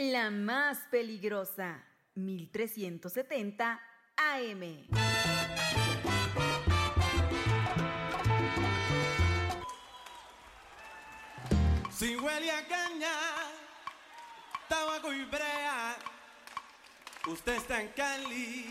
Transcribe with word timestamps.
La 0.00 0.30
más 0.30 0.78
peligrosa, 0.92 1.84
1370 2.14 3.80
AM. 4.16 4.86
Si 11.90 12.14
huele 12.16 12.48
a 12.52 12.68
caña, 12.68 13.12
tabaco 14.68 15.12
y 15.12 15.24
brea, 15.24 15.96
usted 17.26 17.56
está 17.56 17.82
en 17.82 17.88
Cali. 17.88 18.70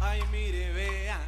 Ay, 0.00 0.22
mire, 0.32 0.72
vea. 0.72 1.20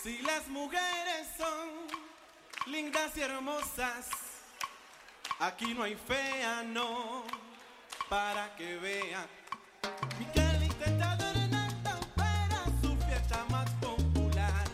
Si 0.00 0.22
las 0.22 0.46
mujeres 0.46 1.26
son 1.36 2.72
lindas 2.72 3.16
y 3.16 3.22
hermosas, 3.22 4.25
aquí 5.38 5.74
no 5.74 5.82
hay 5.82 5.94
fea, 5.94 6.62
no, 6.62 7.24
para 8.08 8.54
que 8.56 8.76
vea. 8.76 9.26
Mi 10.18 10.24
Cali 10.26 10.68
te 10.68 10.84
está 10.84 11.12
adornando 11.12 11.90
para 12.14 12.64
su 12.80 12.96
fiesta 13.06 13.44
más 13.50 13.70
popular. 13.74 14.64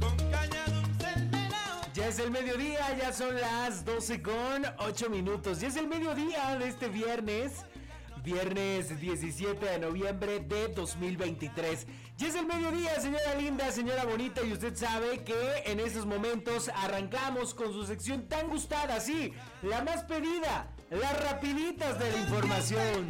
Con 0.00 0.16
caña 0.30 0.64
dulce 0.66 1.12
el 1.16 1.28
melao. 1.30 1.80
Ya 1.94 2.06
es 2.08 2.18
el 2.18 2.30
mediodía, 2.30 2.96
ya 2.96 3.12
son 3.12 3.40
las 3.40 3.84
12 3.84 4.22
con 4.22 4.66
8 4.78 5.10
minutos. 5.10 5.60
Ya 5.60 5.68
es 5.68 5.76
el 5.76 5.88
mediodía 5.88 6.56
de 6.58 6.68
este 6.68 6.88
viernes. 6.88 7.64
Viernes 8.22 9.00
17 9.00 9.64
de 9.64 9.78
noviembre 9.78 10.40
de 10.40 10.68
2023. 10.68 11.86
Ya 12.18 12.28
es 12.28 12.34
el 12.34 12.46
mediodía, 12.46 13.00
señora 13.00 13.34
linda, 13.34 13.72
señora 13.72 14.04
bonita, 14.04 14.42
y 14.42 14.52
usted 14.52 14.76
sabe 14.76 15.24
que 15.24 15.62
en 15.64 15.80
estos 15.80 16.04
momentos 16.04 16.70
arrancamos 16.74 17.54
con 17.54 17.72
su 17.72 17.86
sección 17.86 18.28
tan 18.28 18.48
gustada, 18.48 19.00
sí, 19.00 19.32
la 19.62 19.82
más 19.82 20.04
pedida, 20.04 20.68
las 20.90 21.24
rapiditas 21.24 21.98
de 21.98 22.12
la 22.12 22.18
información. 22.18 23.08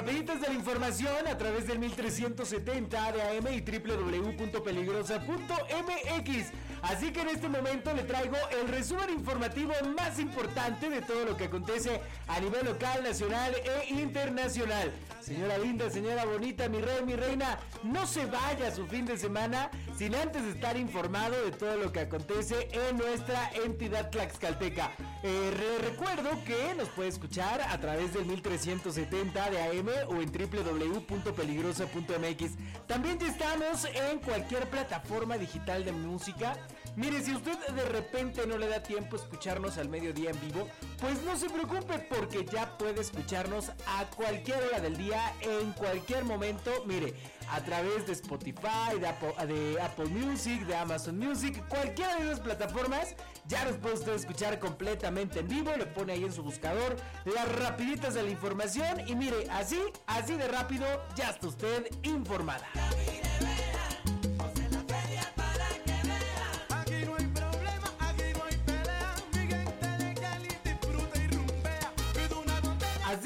Rapiditas 0.00 0.40
de 0.40 0.48
la 0.48 0.54
información 0.54 1.28
a 1.28 1.36
través 1.36 1.66
del 1.66 1.78
1370 1.78 3.12
de 3.12 3.20
AM 3.22 3.46
y 3.52 3.60
www.peligrosa.mx. 3.60 6.52
Así 6.82 7.12
que 7.12 7.20
en 7.20 7.28
este 7.28 7.50
momento 7.50 7.92
le 7.92 8.04
traigo 8.04 8.36
el 8.62 8.68
resumen 8.68 9.10
informativo 9.10 9.74
más 9.94 10.18
importante 10.18 10.88
de 10.88 11.02
todo 11.02 11.26
lo 11.26 11.36
que 11.36 11.44
acontece 11.44 12.00
a 12.28 12.40
nivel 12.40 12.64
local, 12.64 13.02
nacional 13.02 13.52
e 13.54 13.90
internacional. 13.92 14.90
Señora 15.20 15.58
linda, 15.58 15.90
señora 15.90 16.24
bonita, 16.24 16.66
mi 16.70 16.80
rey, 16.80 17.04
mi 17.04 17.14
reina, 17.14 17.58
no 17.82 18.06
se 18.06 18.24
vaya 18.24 18.74
su 18.74 18.86
fin 18.86 19.04
de 19.04 19.18
semana 19.18 19.70
sin 19.98 20.14
antes 20.14 20.42
estar 20.44 20.78
informado 20.78 21.44
de 21.44 21.50
todo 21.50 21.76
lo 21.76 21.92
que 21.92 22.00
acontece 22.00 22.68
en 22.72 22.96
nuestra 22.96 23.50
entidad 23.62 24.08
tlaxcalteca. 24.10 24.90
Eh, 25.22 25.50
re- 25.54 25.78
recuerdo 25.90 26.30
que 26.46 26.74
nos 26.74 26.88
puede 26.88 27.10
escuchar 27.10 27.60
a 27.60 27.78
través 27.78 28.14
del 28.14 28.24
1370 28.24 29.50
de 29.50 29.60
AM 29.62 29.89
o 30.08 30.20
en 30.20 30.32
www.peligrosa.mx. 30.32 32.52
También 32.86 33.18
ya 33.18 33.28
estamos 33.28 33.84
en 33.84 34.18
cualquier 34.20 34.68
plataforma 34.68 35.38
digital 35.38 35.84
de 35.84 35.92
música. 35.92 36.56
Mire, 37.00 37.22
si 37.22 37.32
usted 37.32 37.56
de 37.58 37.84
repente 37.86 38.46
no 38.46 38.58
le 38.58 38.68
da 38.68 38.82
tiempo 38.82 39.16
escucharnos 39.16 39.78
al 39.78 39.88
mediodía 39.88 40.32
en 40.32 40.40
vivo, 40.42 40.68
pues 41.00 41.22
no 41.22 41.34
se 41.34 41.48
preocupe 41.48 41.98
porque 41.98 42.44
ya 42.44 42.76
puede 42.76 43.00
escucharnos 43.00 43.70
a 43.86 44.04
cualquier 44.14 44.62
hora 44.64 44.80
del 44.80 44.98
día, 44.98 45.32
en 45.40 45.72
cualquier 45.72 46.24
momento. 46.24 46.70
Mire, 46.84 47.14
a 47.50 47.64
través 47.64 48.06
de 48.06 48.12
Spotify, 48.12 48.98
de 49.00 49.80
Apple, 49.80 50.06
Music, 50.10 50.66
de 50.66 50.76
Amazon 50.76 51.18
Music, 51.18 51.66
cualquiera 51.68 52.16
de 52.16 52.24
esas 52.24 52.40
plataformas, 52.40 53.14
ya 53.46 53.64
nos 53.64 53.78
puede 53.78 53.94
usted 53.94 54.12
escuchar 54.12 54.58
completamente 54.58 55.40
en 55.40 55.48
vivo. 55.48 55.74
Le 55.74 55.86
pone 55.86 56.12
ahí 56.12 56.24
en 56.24 56.32
su 56.34 56.42
buscador 56.42 56.96
las 57.24 57.50
rapiditas 57.60 58.12
de 58.12 58.24
la 58.24 58.28
información 58.28 59.08
y 59.08 59.14
mire, 59.14 59.48
así, 59.50 59.80
así 60.06 60.34
de 60.34 60.48
rápido, 60.48 60.84
ya 61.16 61.30
está 61.30 61.48
usted 61.48 61.86
informada. 62.02 62.68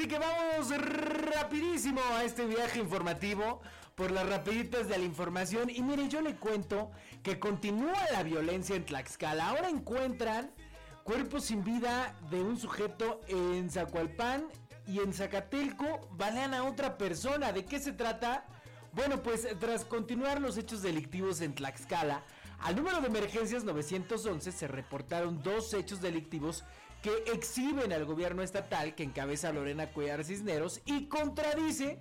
Así 0.05 0.11
que 0.11 0.19
vamos 0.19 0.69
rapidísimo 1.33 2.03
a 2.13 2.25
este 2.25 2.45
viaje 2.45 2.79
informativo 2.79 3.63
por 3.95 4.11
las 4.11 4.29
rapiditas 4.29 4.87
de 4.87 4.99
la 4.99 5.05
información. 5.05 5.71
Y 5.71 5.81
mire, 5.81 6.11
yo 6.11 6.21
le 6.21 6.37
cuento 6.37 6.91
que 7.23 7.39
continúa 7.39 7.97
la 8.13 8.23
violencia 8.23 8.77
en 8.77 8.85
Tlaxcala. 8.85 9.49
Ahora 9.49 9.71
encuentran 9.71 10.51
cuerpos 11.05 11.47
sin 11.47 11.65
vida 11.65 12.15
de 12.29 12.43
un 12.43 12.59
sujeto 12.59 13.23
en 13.29 13.71
Zacualpan 13.71 14.45
y 14.87 14.99
en 14.99 15.15
Zacatelco 15.15 16.07
balean 16.13 16.53
a 16.53 16.65
otra 16.65 16.99
persona. 16.99 17.53
¿De 17.53 17.65
qué 17.65 17.81
se 17.81 17.93
trata? 17.93 18.45
Bueno, 18.93 19.23
pues 19.23 19.49
tras 19.59 19.87
continuar 19.87 20.39
los 20.39 20.59
hechos 20.59 20.83
delictivos 20.83 21.41
en 21.41 21.55
Tlaxcala, 21.55 22.23
al 22.61 22.77
número 22.77 23.01
de 23.01 23.07
emergencias 23.07 23.65
911 23.65 24.53
se 24.53 24.69
reportaron 24.69 25.43
dos 25.43 25.73
hechos 25.73 26.03
delictivos 26.03 26.63
que 27.05 27.31
exhiben 27.35 27.93
al 27.93 28.07
gobierno 28.07 28.41
estatal 28.41 28.95
que 28.95 29.03
encabeza 29.03 29.53
Lorena 29.53 29.91
Cuellar 29.91 30.25
Cisneros 30.25 30.81
y 30.87 31.05
contradice, 31.05 31.99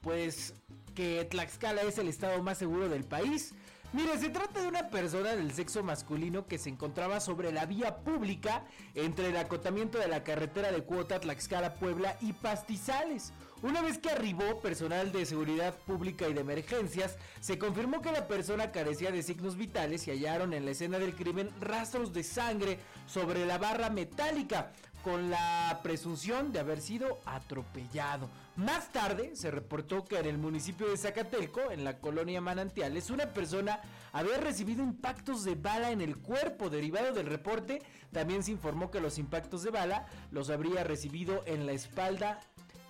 pues, 0.00 0.54
que 0.96 1.24
Tlaxcala 1.26 1.82
es 1.82 1.96
el 1.98 2.08
estado 2.08 2.42
más 2.42 2.58
seguro 2.58 2.88
del 2.88 3.04
país. 3.04 3.54
Mire, 3.92 4.18
se 4.18 4.30
trata 4.30 4.60
de 4.60 4.66
una 4.66 4.90
persona 4.90 5.36
del 5.36 5.52
sexo 5.52 5.84
masculino 5.84 6.48
que 6.48 6.58
se 6.58 6.70
encontraba 6.70 7.20
sobre 7.20 7.52
la 7.52 7.66
vía 7.66 7.98
pública 7.98 8.64
entre 8.96 9.28
el 9.28 9.36
acotamiento 9.36 9.98
de 9.98 10.08
la 10.08 10.24
carretera 10.24 10.72
de 10.72 10.82
cuota 10.82 11.20
Tlaxcala-Puebla 11.20 12.16
y 12.20 12.32
Pastizales. 12.32 13.32
Una 13.62 13.80
vez 13.80 13.98
que 13.98 14.10
arribó 14.10 14.60
personal 14.60 15.12
de 15.12 15.24
seguridad 15.24 15.76
pública 15.86 16.28
y 16.28 16.34
de 16.34 16.40
emergencias, 16.40 17.16
se 17.40 17.58
confirmó 17.58 18.02
que 18.02 18.10
la 18.10 18.26
persona 18.26 18.72
carecía 18.72 19.12
de 19.12 19.22
signos 19.22 19.56
vitales 19.56 20.08
y 20.08 20.10
hallaron 20.10 20.52
en 20.52 20.64
la 20.64 20.72
escena 20.72 20.98
del 20.98 21.14
crimen 21.14 21.48
rastros 21.60 22.12
de 22.12 22.24
sangre 22.24 22.80
sobre 23.06 23.46
la 23.46 23.58
barra 23.58 23.88
metálica, 23.88 24.72
con 25.04 25.30
la 25.30 25.80
presunción 25.82 26.52
de 26.52 26.60
haber 26.60 26.80
sido 26.80 27.20
atropellado. 27.24 28.28
Más 28.56 28.92
tarde 28.92 29.34
se 29.34 29.50
reportó 29.50 30.04
que 30.04 30.18
en 30.18 30.26
el 30.26 30.38
municipio 30.38 30.88
de 30.88 30.96
Zacatelco, 30.96 31.70
en 31.70 31.84
la 31.84 31.98
colonia 31.98 32.40
Manantiales, 32.40 33.10
una 33.10 33.26
persona 33.32 33.80
había 34.12 34.38
recibido 34.38 34.82
impactos 34.82 35.42
de 35.44 35.54
bala 35.54 35.90
en 35.90 36.00
el 36.00 36.18
cuerpo. 36.18 36.68
Derivado 36.68 37.12
del 37.12 37.26
reporte, 37.26 37.82
también 38.12 38.42
se 38.42 38.52
informó 38.52 38.90
que 38.90 39.00
los 39.00 39.18
impactos 39.18 39.62
de 39.62 39.70
bala 39.70 40.06
los 40.30 40.50
habría 40.50 40.84
recibido 40.84 41.42
en 41.46 41.66
la 41.66 41.72
espalda 41.72 42.40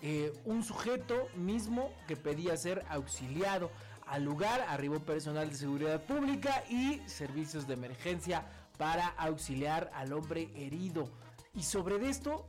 eh, 0.02 0.32
un 0.44 0.64
sujeto 0.64 1.28
mismo 1.36 1.92
que 2.08 2.16
pedía 2.16 2.56
ser 2.56 2.84
auxiliado. 2.88 3.70
Al 4.06 4.24
lugar 4.24 4.60
arribó 4.68 4.98
personal 4.98 5.48
de 5.48 5.56
seguridad 5.56 6.02
pública 6.02 6.64
y 6.68 7.00
servicios 7.06 7.68
de 7.68 7.74
emergencia 7.74 8.44
para 8.78 9.06
auxiliar 9.06 9.90
al 9.94 10.12
hombre 10.12 10.50
herido. 10.56 11.08
Y 11.54 11.62
sobre 11.62 12.08
esto, 12.08 12.48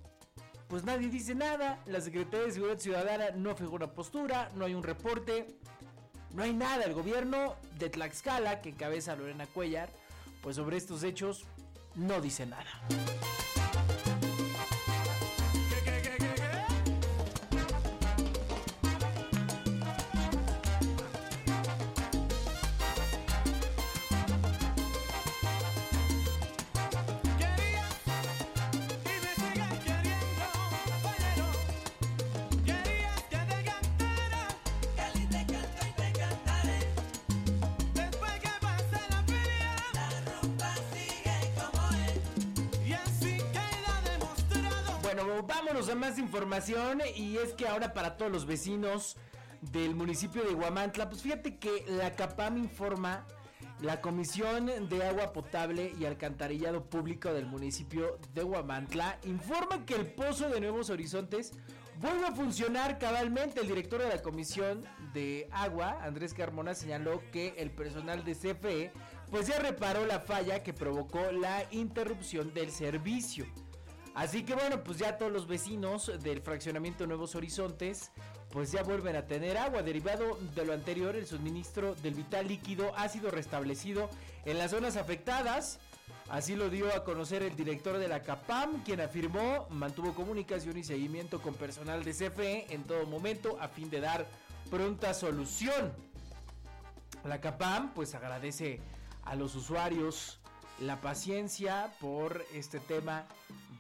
pues 0.68 0.84
nadie 0.84 1.10
dice 1.10 1.36
nada. 1.36 1.80
La 1.86 2.02
Secretaría 2.02 2.48
de 2.48 2.52
Seguridad 2.54 2.80
Ciudadana 2.80 3.32
no 3.36 3.56
fijó 3.56 3.76
una 3.76 3.94
postura, 3.94 4.50
no 4.56 4.66
hay 4.66 4.74
un 4.74 4.82
reporte, 4.82 5.60
no 6.34 6.42
hay 6.42 6.54
nada. 6.54 6.86
El 6.86 6.94
gobierno 6.94 7.56
de 7.78 7.90
Tlaxcala, 7.90 8.62
que 8.62 8.70
encabeza 8.70 9.16
Lorena 9.16 9.46
Cuellar, 9.46 9.90
pues 10.42 10.56
sobre 10.56 10.78
estos 10.78 11.04
hechos 11.04 11.46
no 11.94 12.20
dice 12.20 12.48
nada. 12.48 12.66
Vámonos 45.84 45.90
a 45.90 45.96
más 45.96 46.20
información 46.20 47.02
y 47.16 47.38
es 47.38 47.54
que 47.54 47.68
ahora 47.68 47.94
para 47.94 48.16
todos 48.16 48.32
los 48.32 48.46
vecinos 48.46 49.18
del 49.62 49.96
municipio 49.96 50.44
de 50.44 50.54
Huamantla, 50.54 51.10
pues 51.10 51.22
fíjate 51.22 51.58
que 51.58 51.86
la 51.88 52.16
CAPAM 52.16 52.58
informa 52.58 53.26
la 53.82 54.00
Comisión 54.00 54.68
de 54.88 55.04
Agua 55.04 55.34
Potable 55.34 55.94
y 56.00 56.06
Alcantarillado 56.06 56.86
Público 56.86 57.34
del 57.34 57.48
municipio 57.48 58.18
de 58.34 58.44
Huamantla 58.44 59.20
informa 59.26 59.86
que 59.86 59.96
el 59.96 60.06
pozo 60.06 60.50
de 60.50 60.62
Nuevos 60.62 60.90
Horizontes 60.90 61.52
vuelve 62.00 62.28
a 62.28 62.32
funcionar 62.34 62.98
cabalmente. 62.98 63.62
El 63.62 63.68
director 63.68 64.02
de 64.02 64.10
la 64.10 64.22
Comisión 64.22 64.86
de 65.14 65.50
Agua, 65.52 66.00
Andrés 66.04 66.34
Carmona, 66.34 66.76
señaló 66.76 67.22
que 67.32 67.56
el 67.58 67.72
personal 67.72 68.24
de 68.24 68.36
CFE 68.36 68.92
pues 69.32 69.48
ya 69.48 69.60
reparó 69.60 70.06
la 70.06 70.20
falla 70.20 70.64
que 70.64 70.74
provocó 70.74 71.32
la 71.32 71.66
interrupción 71.72 72.54
del 72.54 72.72
servicio. 72.72 73.46
Así 74.16 74.44
que 74.44 74.54
bueno, 74.54 74.84
pues 74.84 75.00
ya 75.00 75.18
todos 75.18 75.32
los 75.32 75.48
vecinos 75.48 76.12
del 76.22 76.42
fraccionamiento 76.42 77.08
Nuevos 77.08 77.36
Horizontes 77.36 78.12
pues 78.52 78.72
ya 78.72 78.84
vuelven 78.84 79.16
a 79.16 79.26
tener 79.26 79.58
agua. 79.58 79.82
Derivado 79.82 80.38
de 80.54 80.64
lo 80.64 80.74
anterior, 80.74 81.16
el 81.16 81.26
suministro 81.26 81.96
del 81.96 82.14
vital 82.14 82.48
líquido 82.48 82.96
ha 82.96 83.10
sido 83.10 83.32
restablecido 83.32 84.10
en 84.46 84.60
las 84.60 84.70
zonas 84.70 84.96
afectadas. 84.96 85.80
Así 86.30 86.56
lo 86.56 86.70
dio 86.70 86.94
a 86.96 87.04
conocer 87.04 87.42
el 87.42 87.56
director 87.56 87.98
de 87.98 88.08
la 88.08 88.22
CAPAM, 88.22 88.84
quien 88.84 89.02
afirmó 89.02 89.68
mantuvo 89.72 90.14
comunicación 90.14 90.78
y 90.78 90.84
seguimiento 90.84 91.42
con 91.42 91.56
personal 91.56 92.04
de 92.04 92.12
CFE 92.12 92.74
en 92.74 92.84
todo 92.84 93.08
momento 93.08 93.58
a 93.60 93.68
fin 93.68 93.90
de 93.90 94.00
dar 94.00 94.28
pronta 94.70 95.16
solución. 95.16 95.92
La 97.26 97.42
CAPAM 97.42 97.94
pues 97.96 98.14
agradece 98.14 98.80
a 99.24 99.36
los 99.36 99.56
usuarios 99.56 100.40
la 100.80 101.02
paciencia 101.02 101.92
por 102.00 102.46
este 102.54 102.80
tema 102.80 103.26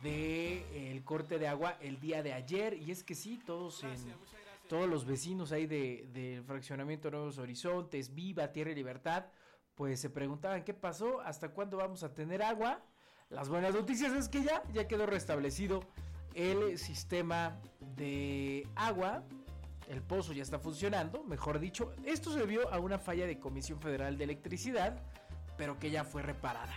de 0.04 0.92
el 0.92 1.04
corte 1.04 1.40
de 1.40 1.48
agua 1.48 1.78
el 1.82 2.00
día 2.00 2.22
de 2.22 2.34
ayer 2.34 2.74
y 2.74 2.92
es 2.92 3.04
que 3.04 3.16
sí 3.16 3.40
todos 3.44 3.84
en 3.84 3.96
todos 4.68 4.88
los 4.88 5.06
vecinos 5.06 5.52
ahí 5.52 5.66
de 5.66 6.08
del 6.14 6.44
fraccionamiento 6.44 7.10
Nuevos 7.10 7.38
Horizontes, 7.38 8.14
Viva, 8.14 8.52
Tierra 8.52 8.72
y 8.72 8.76
Libertad, 8.76 9.26
pues 9.76 10.00
se 10.00 10.10
preguntaban 10.10 10.64
qué 10.64 10.74
pasó, 10.74 11.22
hasta 11.22 11.50
cuándo 11.50 11.78
vamos 11.78 12.04
a 12.04 12.14
tener 12.14 12.44
agua. 12.44 12.84
Las 13.30 13.50
buenas 13.50 13.74
noticias 13.74 14.14
es 14.14 14.30
que 14.30 14.44
ya 14.44 14.62
ya 14.74 14.88
quedó 14.88 15.06
restablecido 15.06 15.82
el 16.34 16.78
sistema 16.78 17.60
de 17.96 18.68
agua. 18.76 19.24
El 19.88 20.02
pozo 20.02 20.34
ya 20.34 20.44
está 20.44 20.60
funcionando, 20.60 21.24
mejor 21.24 21.60
dicho. 21.60 21.94
Esto 22.06 22.32
se 22.32 22.40
debió 22.40 22.72
a 22.74 22.80
una 22.80 23.00
falla 23.00 23.26
de 23.26 23.40
Comisión 23.40 23.80
Federal 23.80 24.18
de 24.18 24.24
Electricidad, 24.24 25.02
pero 25.58 25.78
que 25.78 25.92
ya 25.92 26.06
fue 26.06 26.22
reparada. 26.22 26.74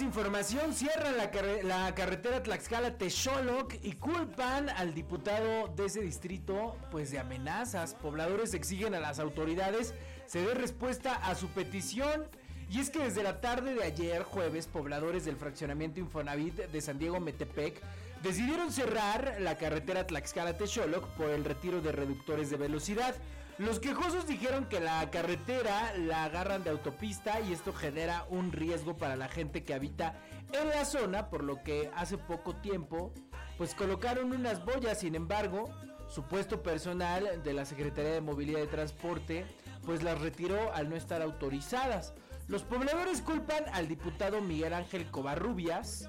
Información, 0.00 0.74
cierran 0.74 1.16
la 1.16 1.94
carretera 1.94 2.42
Tlaxcala-Texoloc 2.42 3.78
y 3.82 3.92
culpan 3.92 4.68
al 4.68 4.94
diputado 4.94 5.68
de 5.68 5.86
ese 5.86 6.00
distrito 6.00 6.76
pues 6.90 7.10
de 7.10 7.18
amenazas. 7.18 7.94
Pobladores 7.94 8.54
exigen 8.54 8.94
a 8.94 9.00
las 9.00 9.18
autoridades 9.18 9.94
se 10.26 10.42
dé 10.42 10.54
respuesta 10.54 11.14
a 11.14 11.34
su 11.34 11.48
petición. 11.48 12.24
Y 12.70 12.80
es 12.80 12.90
que 12.90 12.98
desde 12.98 13.22
la 13.22 13.40
tarde 13.40 13.74
de 13.74 13.82
ayer, 13.82 14.22
jueves, 14.22 14.66
pobladores 14.66 15.24
del 15.24 15.36
fraccionamiento 15.36 16.00
Infonavit 16.00 16.54
de 16.54 16.80
San 16.82 16.98
Diego 16.98 17.18
Metepec 17.18 17.80
decidieron 18.22 18.70
cerrar 18.72 19.36
la 19.40 19.56
carretera 19.56 20.06
Tlaxcala-Texoloc 20.06 21.06
por 21.16 21.30
el 21.30 21.44
retiro 21.44 21.80
de 21.80 21.92
reductores 21.92 22.50
de 22.50 22.58
velocidad. 22.58 23.14
Los 23.58 23.80
quejosos 23.80 24.28
dijeron 24.28 24.66
que 24.66 24.78
la 24.78 25.10
carretera 25.10 25.92
la 25.96 26.22
agarran 26.22 26.62
de 26.62 26.70
autopista 26.70 27.40
y 27.40 27.52
esto 27.52 27.72
genera 27.72 28.24
un 28.30 28.52
riesgo 28.52 28.96
para 28.96 29.16
la 29.16 29.26
gente 29.26 29.64
que 29.64 29.74
habita 29.74 30.14
en 30.52 30.68
la 30.68 30.84
zona, 30.84 31.28
por 31.28 31.42
lo 31.42 31.64
que 31.64 31.90
hace 31.96 32.18
poco 32.18 32.54
tiempo 32.54 33.12
pues 33.56 33.74
colocaron 33.74 34.32
unas 34.32 34.64
boyas, 34.64 35.00
sin 35.00 35.16
embargo, 35.16 35.68
supuesto 36.08 36.62
personal 36.62 37.42
de 37.42 37.52
la 37.52 37.64
Secretaría 37.64 38.12
de 38.12 38.20
Movilidad 38.20 38.62
y 38.62 38.68
Transporte 38.68 39.44
pues 39.84 40.04
las 40.04 40.20
retiró 40.20 40.72
al 40.72 40.88
no 40.88 40.94
estar 40.94 41.20
autorizadas. 41.20 42.14
Los 42.46 42.62
pobladores 42.62 43.22
culpan 43.22 43.64
al 43.72 43.88
diputado 43.88 44.40
Miguel 44.40 44.72
Ángel 44.72 45.10
Covarrubias, 45.10 46.08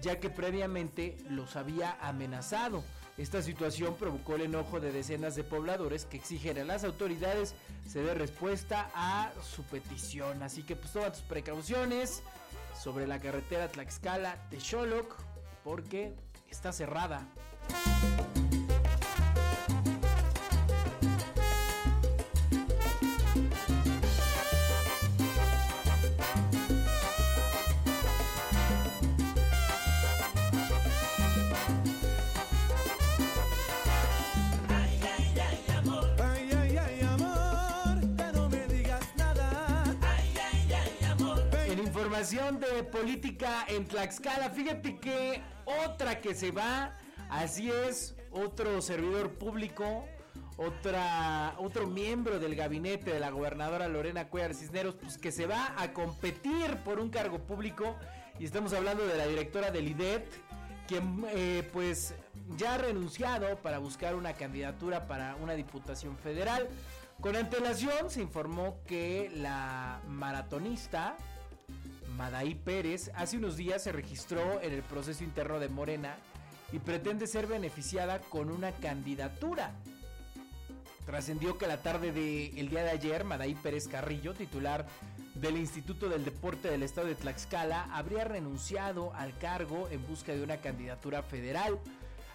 ya 0.00 0.20
que 0.20 0.30
previamente 0.30 1.16
los 1.28 1.56
había 1.56 1.98
amenazado. 2.00 2.84
Esta 3.16 3.42
situación 3.42 3.94
provocó 3.94 4.34
el 4.34 4.42
enojo 4.42 4.80
de 4.80 4.90
decenas 4.90 5.36
de 5.36 5.44
pobladores 5.44 6.04
que 6.04 6.16
exigen 6.16 6.58
a 6.58 6.64
las 6.64 6.82
autoridades 6.82 7.54
se 7.88 8.02
dé 8.02 8.12
respuesta 8.12 8.90
a 8.92 9.32
su 9.42 9.62
petición. 9.62 10.42
Así 10.42 10.64
que 10.64 10.74
pues 10.74 10.92
toma 10.92 11.12
tus 11.12 11.22
precauciones 11.22 12.22
sobre 12.82 13.06
la 13.06 13.20
carretera 13.20 13.68
Tlaxcala 13.68 14.36
Texoloc 14.50 15.14
porque 15.62 16.12
está 16.50 16.72
cerrada. 16.72 17.28
Información 42.14 42.60
de 42.60 42.84
política 42.84 43.64
en 43.66 43.86
Tlaxcala, 43.86 44.48
fíjate 44.50 45.00
que 45.00 45.42
otra 45.84 46.20
que 46.20 46.32
se 46.32 46.52
va, 46.52 46.96
así 47.28 47.68
es, 47.68 48.14
otro 48.30 48.80
servidor 48.80 49.32
público, 49.32 50.04
otra, 50.56 51.56
otro 51.58 51.88
miembro 51.88 52.38
del 52.38 52.54
gabinete 52.54 53.12
de 53.12 53.18
la 53.18 53.30
gobernadora 53.30 53.88
Lorena 53.88 54.28
Cuellar 54.28 54.54
Cisneros, 54.54 54.94
pues 54.94 55.18
que 55.18 55.32
se 55.32 55.46
va 55.48 55.74
a 55.76 55.92
competir 55.92 56.76
por 56.84 57.00
un 57.00 57.10
cargo 57.10 57.40
público. 57.40 57.96
Y 58.38 58.44
estamos 58.44 58.72
hablando 58.74 59.04
de 59.04 59.18
la 59.18 59.26
directora 59.26 59.72
del 59.72 59.88
IDET, 59.88 60.24
quien 60.86 61.26
eh, 61.32 61.68
pues 61.72 62.14
ya 62.56 62.74
ha 62.74 62.78
renunciado 62.78 63.56
para 63.56 63.78
buscar 63.78 64.14
una 64.14 64.34
candidatura 64.34 65.08
para 65.08 65.34
una 65.34 65.54
diputación 65.54 66.16
federal. 66.16 66.68
Con 67.20 67.34
antelación 67.34 68.08
se 68.08 68.22
informó 68.22 68.78
que 68.86 69.32
la 69.34 70.00
maratonista 70.06 71.16
Madaí 72.16 72.54
Pérez 72.54 73.10
hace 73.14 73.36
unos 73.38 73.56
días 73.56 73.82
se 73.82 73.92
registró 73.92 74.60
en 74.62 74.72
el 74.72 74.82
proceso 74.82 75.24
interno 75.24 75.58
de 75.58 75.68
Morena 75.68 76.16
y 76.72 76.78
pretende 76.78 77.26
ser 77.26 77.46
beneficiada 77.46 78.20
con 78.20 78.50
una 78.50 78.72
candidatura. 78.72 79.72
Trascendió 81.06 81.58
que 81.58 81.66
la 81.66 81.82
tarde 81.82 82.12
del 82.12 82.68
día 82.68 82.84
de 82.84 82.90
ayer, 82.90 83.24
Madaí 83.24 83.54
Pérez 83.54 83.88
Carrillo, 83.88 84.32
titular 84.32 84.86
del 85.34 85.56
Instituto 85.56 86.08
del 86.08 86.24
Deporte 86.24 86.70
del 86.70 86.84
Estado 86.84 87.08
de 87.08 87.16
Tlaxcala, 87.16 87.88
habría 87.92 88.24
renunciado 88.24 89.12
al 89.14 89.36
cargo 89.38 89.88
en 89.90 90.06
busca 90.06 90.32
de 90.32 90.42
una 90.42 90.58
candidatura 90.58 91.22
federal. 91.22 91.78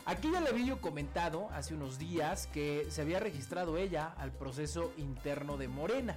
Aquí 0.05 0.29
ya 0.31 0.41
le 0.41 0.49
había 0.49 0.75
comentado 0.75 1.49
hace 1.51 1.73
unos 1.73 1.97
días 1.97 2.47
que 2.47 2.85
se 2.89 3.01
había 3.01 3.19
registrado 3.19 3.77
ella 3.77 4.13
al 4.17 4.31
proceso 4.31 4.93
interno 4.97 5.57
de 5.57 5.67
Morena. 5.67 6.15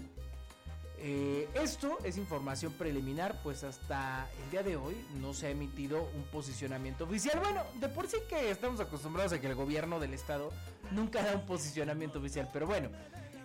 Eh, 1.04 1.48
esto 1.54 1.98
es 2.04 2.16
información 2.16 2.72
preliminar, 2.74 3.40
pues 3.42 3.64
hasta 3.64 4.28
el 4.44 4.50
día 4.52 4.62
de 4.62 4.76
hoy 4.76 4.94
no 5.20 5.34
se 5.34 5.48
ha 5.48 5.50
emitido 5.50 6.08
un 6.14 6.22
posicionamiento 6.30 7.04
oficial. 7.04 7.40
Bueno, 7.40 7.64
de 7.80 7.88
por 7.88 8.06
sí 8.06 8.18
que 8.28 8.52
estamos 8.52 8.78
acostumbrados 8.78 9.32
a 9.32 9.40
que 9.40 9.48
el 9.48 9.56
gobierno 9.56 9.98
del 9.98 10.14
estado 10.14 10.52
nunca 10.92 11.24
da 11.24 11.34
un 11.34 11.44
posicionamiento 11.44 12.20
oficial, 12.20 12.48
pero 12.52 12.68
bueno, 12.68 12.88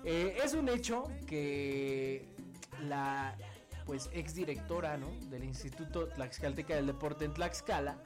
eh, 0.03 0.37
es 0.43 0.53
un 0.53 0.69
hecho 0.69 1.05
que 1.25 2.27
la 2.83 3.35
pues 3.87 4.07
ex 4.13 4.35
directora 4.35 4.97
¿no? 4.97 5.09
del 5.31 5.43
Instituto 5.43 6.09
Tlaxcalteca 6.09 6.75
del 6.75 6.85
Deporte 6.85 7.25
en 7.25 7.33
Tlaxcala 7.33 7.97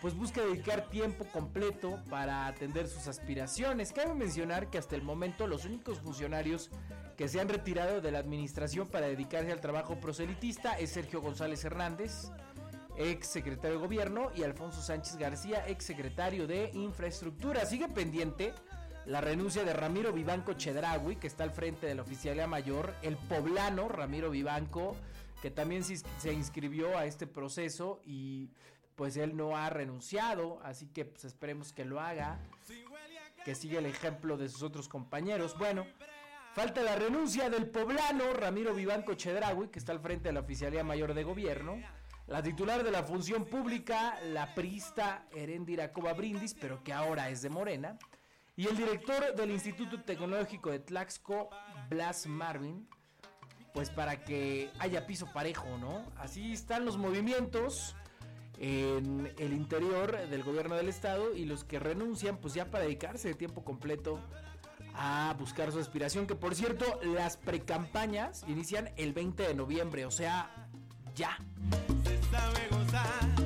pues 0.00 0.14
busca 0.14 0.42
dedicar 0.42 0.88
tiempo 0.88 1.24
completo 1.32 1.98
para 2.08 2.46
atender 2.46 2.86
sus 2.88 3.08
aspiraciones. 3.08 3.92
Cabe 3.92 4.14
mencionar 4.14 4.70
que 4.70 4.78
hasta 4.78 4.94
el 4.94 5.02
momento 5.02 5.46
los 5.46 5.64
únicos 5.64 5.98
funcionarios 6.00 6.70
que 7.16 7.28
se 7.28 7.40
han 7.40 7.48
retirado 7.48 8.00
de 8.00 8.12
la 8.12 8.20
administración 8.20 8.86
para 8.88 9.08
dedicarse 9.08 9.50
al 9.50 9.60
trabajo 9.60 9.98
proselitista 9.98 10.78
es 10.78 10.90
Sergio 10.90 11.20
González 11.20 11.64
Hernández, 11.64 12.30
ex 12.96 13.26
secretario 13.26 13.78
de 13.78 13.82
gobierno, 13.82 14.30
y 14.36 14.44
Alfonso 14.44 14.80
Sánchez 14.82 15.16
García, 15.16 15.66
ex 15.66 15.84
secretario 15.84 16.46
de 16.46 16.70
infraestructura. 16.74 17.66
Sigue 17.66 17.88
pendiente 17.88 18.52
la 19.04 19.20
renuncia 19.20 19.64
de 19.64 19.72
Ramiro 19.72 20.12
Vivanco 20.12 20.52
Chedragui, 20.52 21.16
que 21.16 21.26
está 21.26 21.42
al 21.42 21.50
frente 21.50 21.86
de 21.86 21.96
la 21.96 22.02
oficialía 22.02 22.46
mayor, 22.46 22.94
el 23.02 23.16
poblano 23.16 23.88
Ramiro 23.88 24.30
Vivanco, 24.30 24.94
que 25.42 25.50
también 25.50 25.82
se, 25.82 25.96
se 26.18 26.32
inscribió 26.32 26.96
a 26.96 27.06
este 27.06 27.26
proceso 27.26 28.00
y 28.04 28.50
pues 28.98 29.16
él 29.16 29.36
no 29.36 29.56
ha 29.56 29.70
renunciado, 29.70 30.60
así 30.64 30.88
que 30.88 31.04
pues 31.04 31.24
esperemos 31.24 31.72
que 31.72 31.84
lo 31.84 32.00
haga, 32.00 32.40
que 33.44 33.54
siga 33.54 33.78
el 33.78 33.86
ejemplo 33.86 34.36
de 34.36 34.48
sus 34.48 34.64
otros 34.64 34.88
compañeros. 34.88 35.56
Bueno, 35.56 35.86
falta 36.52 36.82
la 36.82 36.96
renuncia 36.96 37.48
del 37.48 37.70
poblano 37.70 38.34
Ramiro 38.34 38.74
Vivanco 38.74 39.14
Chedraui, 39.14 39.68
que 39.68 39.78
está 39.78 39.92
al 39.92 40.00
frente 40.00 40.30
de 40.30 40.32
la 40.32 40.40
Oficialía 40.40 40.82
Mayor 40.82 41.14
de 41.14 41.22
Gobierno, 41.22 41.80
la 42.26 42.42
titular 42.42 42.82
de 42.82 42.90
la 42.90 43.04
Función 43.04 43.44
Pública, 43.44 44.18
la 44.24 44.52
prista 44.56 45.26
Herendira 45.30 45.92
Cova 45.92 46.12
Brindis, 46.12 46.54
pero 46.54 46.82
que 46.82 46.92
ahora 46.92 47.30
es 47.30 47.40
de 47.40 47.50
Morena, 47.50 47.96
y 48.56 48.66
el 48.66 48.76
director 48.76 49.32
del 49.36 49.52
Instituto 49.52 50.02
Tecnológico 50.02 50.72
de 50.72 50.80
Tlaxco, 50.80 51.50
Blas 51.88 52.26
Marvin, 52.26 52.88
pues 53.72 53.90
para 53.90 54.24
que 54.24 54.72
haya 54.80 55.06
piso 55.06 55.32
parejo, 55.32 55.78
¿no? 55.78 56.04
Así 56.16 56.52
están 56.52 56.84
los 56.84 56.98
movimientos 56.98 57.94
en 58.60 59.32
el 59.38 59.52
interior 59.52 60.16
del 60.28 60.42
gobierno 60.42 60.74
del 60.74 60.88
estado 60.88 61.34
y 61.34 61.44
los 61.44 61.64
que 61.64 61.78
renuncian 61.78 62.38
pues 62.38 62.54
ya 62.54 62.66
para 62.66 62.84
dedicarse 62.84 63.28
de 63.28 63.34
tiempo 63.34 63.64
completo 63.64 64.20
a 64.94 65.34
buscar 65.38 65.70
su 65.70 65.78
aspiración, 65.78 66.26
que 66.26 66.34
por 66.34 66.54
cierto 66.54 67.00
las 67.04 67.36
precampañas 67.36 68.44
inician 68.48 68.90
el 68.96 69.12
20 69.12 69.46
de 69.46 69.54
noviembre, 69.54 70.06
o 70.06 70.10
sea, 70.10 70.50
ya. 71.14 71.38
Se 72.04 72.22
sabe 72.30 72.68
gozar 72.70 73.37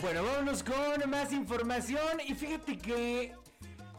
Bueno, 0.00 0.22
vámonos 0.22 0.62
con 0.62 1.10
más 1.10 1.32
información 1.32 2.20
y 2.24 2.34
fíjate 2.34 2.78
que 2.78 3.34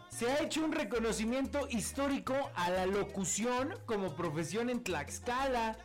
se 0.09 0.31
ha 0.31 0.41
hecho 0.41 0.63
un 0.63 0.71
reconocimiento 0.71 1.67
histórico 1.69 2.33
a 2.55 2.69
la 2.69 2.85
locución 2.85 3.73
como 3.85 4.15
profesión 4.15 4.69
en 4.69 4.81
Tlaxcala. 4.81 5.77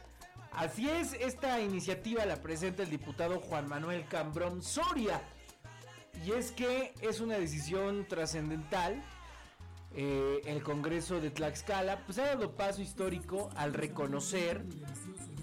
Así 0.52 0.88
es, 0.88 1.14
esta 1.14 1.61
iniciativa 1.61 2.25
la 2.26 2.37
presenta 2.37 2.85
el 2.85 2.90
diputado 2.90 3.40
Juan 3.40 3.68
Manuel 3.68 4.06
Cambrón 4.06 4.62
Soria. 4.62 5.21
Y 6.25 6.30
es 6.30 6.52
que 6.52 6.94
es 7.00 7.21
una 7.21 7.37
decisión 7.37 8.06
trascendental. 8.06 9.02
Eh, 9.97 10.42
el 10.44 10.62
Congreso 10.62 11.21
de 11.21 11.30
Tlaxcala 11.33 12.04
pues 12.06 12.18
ha 12.18 12.26
dado 12.26 12.54
paso 12.54 12.83
histórico 12.83 13.50
al 13.56 13.75
reconocer 13.75 14.64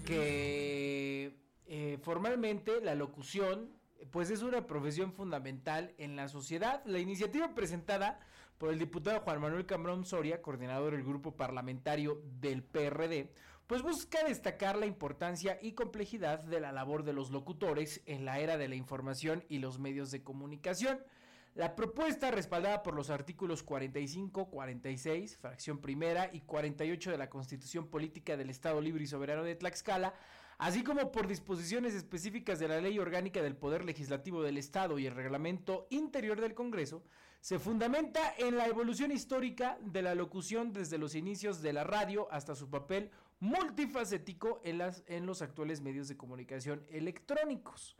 que 0.06 1.36
eh, 1.66 1.98
formalmente 2.02 2.80
la 2.80 2.94
locución 2.94 3.81
pues 4.10 4.30
es 4.30 4.42
una 4.42 4.66
profesión 4.66 5.12
fundamental 5.12 5.94
en 5.98 6.16
la 6.16 6.28
sociedad. 6.28 6.82
La 6.84 6.98
iniciativa 6.98 7.54
presentada 7.54 8.18
por 8.58 8.70
el 8.70 8.78
diputado 8.78 9.20
Juan 9.20 9.40
Manuel 9.40 9.66
Cambrón 9.66 10.04
Soria, 10.04 10.42
coordinador 10.42 10.92
del 10.92 11.04
grupo 11.04 11.36
parlamentario 11.36 12.22
del 12.40 12.62
PRD, 12.62 13.30
pues 13.66 13.82
busca 13.82 14.22
destacar 14.24 14.76
la 14.76 14.86
importancia 14.86 15.58
y 15.62 15.72
complejidad 15.72 16.40
de 16.44 16.60
la 16.60 16.72
labor 16.72 17.04
de 17.04 17.12
los 17.12 17.30
locutores 17.30 18.02
en 18.06 18.24
la 18.24 18.38
era 18.38 18.58
de 18.58 18.68
la 18.68 18.74
información 18.74 19.44
y 19.48 19.58
los 19.58 19.78
medios 19.78 20.10
de 20.10 20.22
comunicación. 20.22 21.00
La 21.54 21.74
propuesta, 21.76 22.30
respaldada 22.30 22.82
por 22.82 22.94
los 22.94 23.10
artículos 23.10 23.62
45, 23.62 24.48
46, 24.48 25.36
fracción 25.36 25.78
primera 25.78 26.30
y 26.32 26.40
48 26.40 27.10
de 27.10 27.18
la 27.18 27.28
Constitución 27.28 27.88
Política 27.88 28.36
del 28.38 28.48
Estado 28.48 28.80
Libre 28.80 29.04
y 29.04 29.06
Soberano 29.06 29.42
de 29.42 29.54
Tlaxcala, 29.54 30.14
así 30.62 30.84
como 30.84 31.10
por 31.10 31.26
disposiciones 31.26 31.92
específicas 31.92 32.60
de 32.60 32.68
la 32.68 32.80
Ley 32.80 32.96
Orgánica 33.00 33.42
del 33.42 33.56
Poder 33.56 33.84
Legislativo 33.84 34.44
del 34.44 34.58
Estado 34.58 34.96
y 34.96 35.06
el 35.06 35.14
Reglamento 35.16 35.88
Interior 35.90 36.40
del 36.40 36.54
Congreso, 36.54 37.02
se 37.40 37.58
fundamenta 37.58 38.32
en 38.38 38.56
la 38.56 38.68
evolución 38.68 39.10
histórica 39.10 39.76
de 39.80 40.02
la 40.02 40.14
locución 40.14 40.72
desde 40.72 40.98
los 40.98 41.16
inicios 41.16 41.62
de 41.62 41.72
la 41.72 41.82
radio 41.82 42.28
hasta 42.30 42.54
su 42.54 42.70
papel 42.70 43.10
multifacético 43.40 44.60
en, 44.62 45.26
los 45.26 45.42
actuales 45.42 45.80
medios 45.80 46.06
de 46.06 46.16
comunicación 46.16 46.86
electrónicos. 46.90 47.96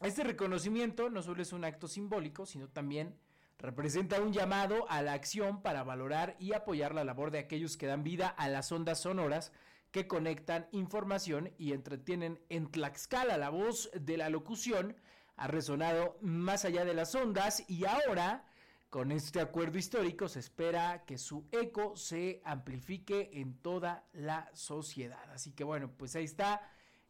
Este 0.00 0.24
reconocimiento 0.24 1.10
no 1.10 1.22
solo 1.22 1.42
es 1.42 1.52
un 1.52 1.64
acto 1.64 1.86
simbólico, 1.86 2.44
sino 2.44 2.68
también 2.68 3.14
representa 3.56 4.20
un 4.20 4.32
llamado 4.32 4.90
a 4.90 5.00
la 5.00 5.12
acción 5.12 5.62
para 5.62 5.84
valorar 5.84 6.34
y 6.40 6.54
apoyar 6.54 6.92
la 6.92 7.04
labor 7.04 7.30
de 7.30 7.38
aquellos 7.38 7.76
que 7.76 7.86
dan 7.86 8.02
vida 8.02 8.26
a 8.26 8.48
las 8.48 8.72
ondas 8.72 9.00
sonoras 9.02 9.52
que 9.96 10.06
conectan 10.06 10.68
información 10.72 11.54
y 11.56 11.72
entretienen 11.72 12.38
en 12.50 12.70
Tlaxcala. 12.70 13.38
La 13.38 13.48
voz 13.48 13.90
de 13.98 14.18
la 14.18 14.28
locución 14.28 14.94
ha 15.36 15.46
resonado 15.46 16.18
más 16.20 16.66
allá 16.66 16.84
de 16.84 16.92
las 16.92 17.14
ondas 17.14 17.64
y 17.66 17.86
ahora, 17.86 18.44
con 18.90 19.10
este 19.10 19.40
acuerdo 19.40 19.78
histórico, 19.78 20.28
se 20.28 20.40
espera 20.40 21.06
que 21.06 21.16
su 21.16 21.48
eco 21.50 21.96
se 21.96 22.42
amplifique 22.44 23.30
en 23.40 23.54
toda 23.54 24.06
la 24.12 24.50
sociedad. 24.52 25.30
Así 25.32 25.52
que 25.52 25.64
bueno, 25.64 25.90
pues 25.96 26.14
ahí 26.14 26.24
está 26.24 26.60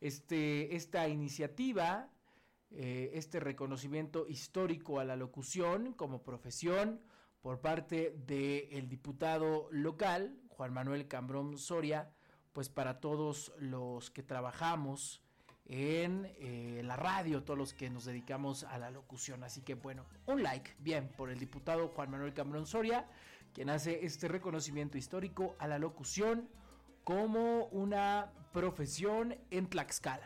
este, 0.01 0.77
esta 0.77 1.09
iniciativa 1.09 2.09
eh, 2.71 3.11
este 3.15 3.41
reconocimiento 3.41 4.29
histórico 4.29 5.01
a 5.01 5.05
la 5.05 5.17
locución 5.17 5.93
como 5.93 6.23
profesión 6.23 7.01
por 7.41 7.61
parte 7.61 8.15
del 8.29 8.89
diputado 8.89 9.67
local, 9.73 10.39
Juan 10.51 10.73
Manuel 10.73 11.09
Cambrón 11.09 11.59
Soria, 11.59 12.13
pues 12.57 12.71
para 12.71 13.01
todos 13.01 13.53
los 13.59 14.11
que 14.11 14.23
trabajamos 14.23 15.21
en 15.67 16.33
eh, 16.39 16.81
la 16.83 16.97
radio, 16.97 17.43
todos 17.43 17.59
los 17.59 17.75
que 17.75 17.91
nos 17.91 18.07
dedicamos 18.07 18.65
a 18.65 18.79
la 18.79 18.91
locución. 18.91 19.45
Así 19.45 19.61
que 19.61 19.75
bueno, 19.75 20.07
un 20.25 20.43
like, 20.43 20.75
bien, 20.79 21.13
por 21.19 21.29
el 21.29 21.39
diputado 21.39 21.89
Juan 21.89 22.11
Manuel 22.11 22.33
Cambrón 22.33 22.65
Soria, 22.65 23.11
quien 23.53 23.69
hace 23.69 24.07
este 24.07 24.27
reconocimiento 24.29 24.97
histórico 24.97 25.55
a 25.59 25.69
la 25.69 25.79
locución 25.79 26.49
como 27.05 27.67
una 27.67 28.33
profesión 28.55 29.37
en 29.51 29.69
Tlaxcala. 29.69 30.25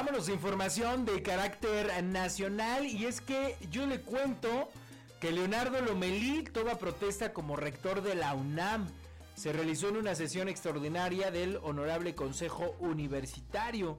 Vámonos 0.00 0.28
a 0.28 0.32
información 0.32 1.04
de 1.04 1.22
carácter 1.22 2.02
nacional 2.02 2.86
y 2.86 3.04
es 3.04 3.20
que 3.20 3.54
yo 3.70 3.84
le 3.84 4.00
cuento 4.00 4.70
que 5.20 5.30
Leonardo 5.30 5.78
Lomelí 5.82 6.42
toma 6.44 6.76
protesta 6.76 7.34
como 7.34 7.54
rector 7.54 8.00
de 8.02 8.14
la 8.14 8.32
UNAM. 8.32 8.88
Se 9.34 9.52
realizó 9.52 9.90
en 9.90 9.98
una 9.98 10.14
sesión 10.14 10.48
extraordinaria 10.48 11.30
del 11.30 11.58
Honorable 11.58 12.14
Consejo 12.14 12.74
Universitario. 12.78 13.98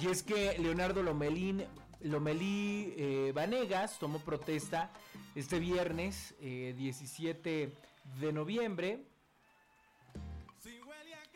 Y 0.00 0.06
es 0.08 0.22
que 0.22 0.58
Leonardo 0.58 1.02
Lomelín, 1.02 1.62
Lomelí 2.00 2.94
eh, 2.96 3.32
Vanegas 3.34 3.98
tomó 3.98 4.18
protesta 4.20 4.90
este 5.34 5.58
viernes 5.58 6.34
eh, 6.40 6.74
17 6.78 7.74
de 8.18 8.32
noviembre 8.32 9.04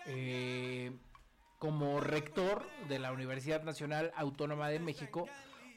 eh, 0.06 0.92
como 1.64 1.99
rector 1.99 2.68
de 2.90 2.99
la 2.99 3.11
Universidad 3.11 3.62
Nacional 3.62 4.12
Autónoma 4.16 4.68
de 4.68 4.80
México 4.80 5.26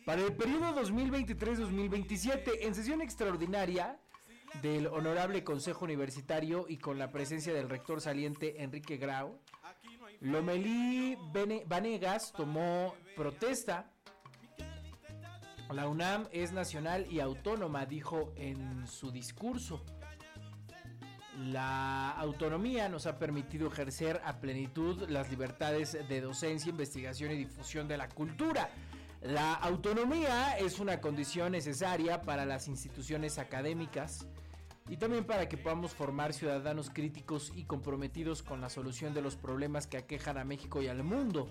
para 0.06 0.22
el 0.22 0.34
periodo 0.34 0.76
2023-2027 0.82 2.58
en 2.60 2.76
sesión 2.76 3.02
extraordinaria 3.02 3.98
del 4.62 4.88
Honorable 4.88 5.46
Consejo 5.46 5.86
Universitario 5.86 6.66
y 6.68 6.76
con 6.76 7.00
la 7.00 7.10
presencia 7.10 7.54
del 7.54 7.70
rector 7.70 8.02
saliente 8.02 8.62
Enrique 8.64 8.98
Grau. 8.98 9.40
Lomelí 10.20 11.18
Vanegas 11.66 12.34
tomó 12.34 12.94
protesta. 13.16 13.90
La 15.72 15.88
UNAM 15.88 16.28
es 16.34 16.52
nacional 16.52 17.08
y 17.10 17.22
autónoma, 17.22 17.86
dijo 17.86 18.34
en 18.36 18.86
su 18.88 19.10
discurso. 19.10 19.86
La 21.38 22.12
autonomía 22.12 22.90
nos 22.90 23.06
ha 23.06 23.20
permitido 23.20 23.68
ejercer 23.68 24.20
a 24.26 24.40
plenitud 24.40 25.08
las 25.08 25.30
libertades 25.30 25.96
de 26.10 26.22
docencia, 26.22 26.72
investigación 26.72 27.32
y 27.32 27.36
difusión 27.36 27.88
de 27.88 27.96
la 27.96 28.10
cultura. 28.10 28.72
La 29.22 29.54
autonomía 29.54 30.58
es 30.58 30.80
una 30.80 31.00
condición 31.00 31.52
necesaria 31.52 32.24
para 32.24 32.46
las 32.46 32.68
instituciones 32.68 33.38
académicas 33.38 34.26
y 34.90 34.98
también 34.98 35.26
para 35.26 35.48
que 35.48 35.58
podamos 35.58 35.94
formar 35.94 36.34
ciudadanos 36.34 36.90
críticos 36.90 37.52
y 37.56 37.66
comprometidos 37.66 38.42
con 38.42 38.60
la 38.60 38.70
solución 38.70 39.14
de 39.14 39.22
los 39.22 39.36
problemas 39.36 39.86
que 39.86 39.98
aquejan 39.98 40.40
a 40.40 40.44
México 40.44 40.82
y 40.82 40.88
al 40.88 41.04
mundo, 41.04 41.50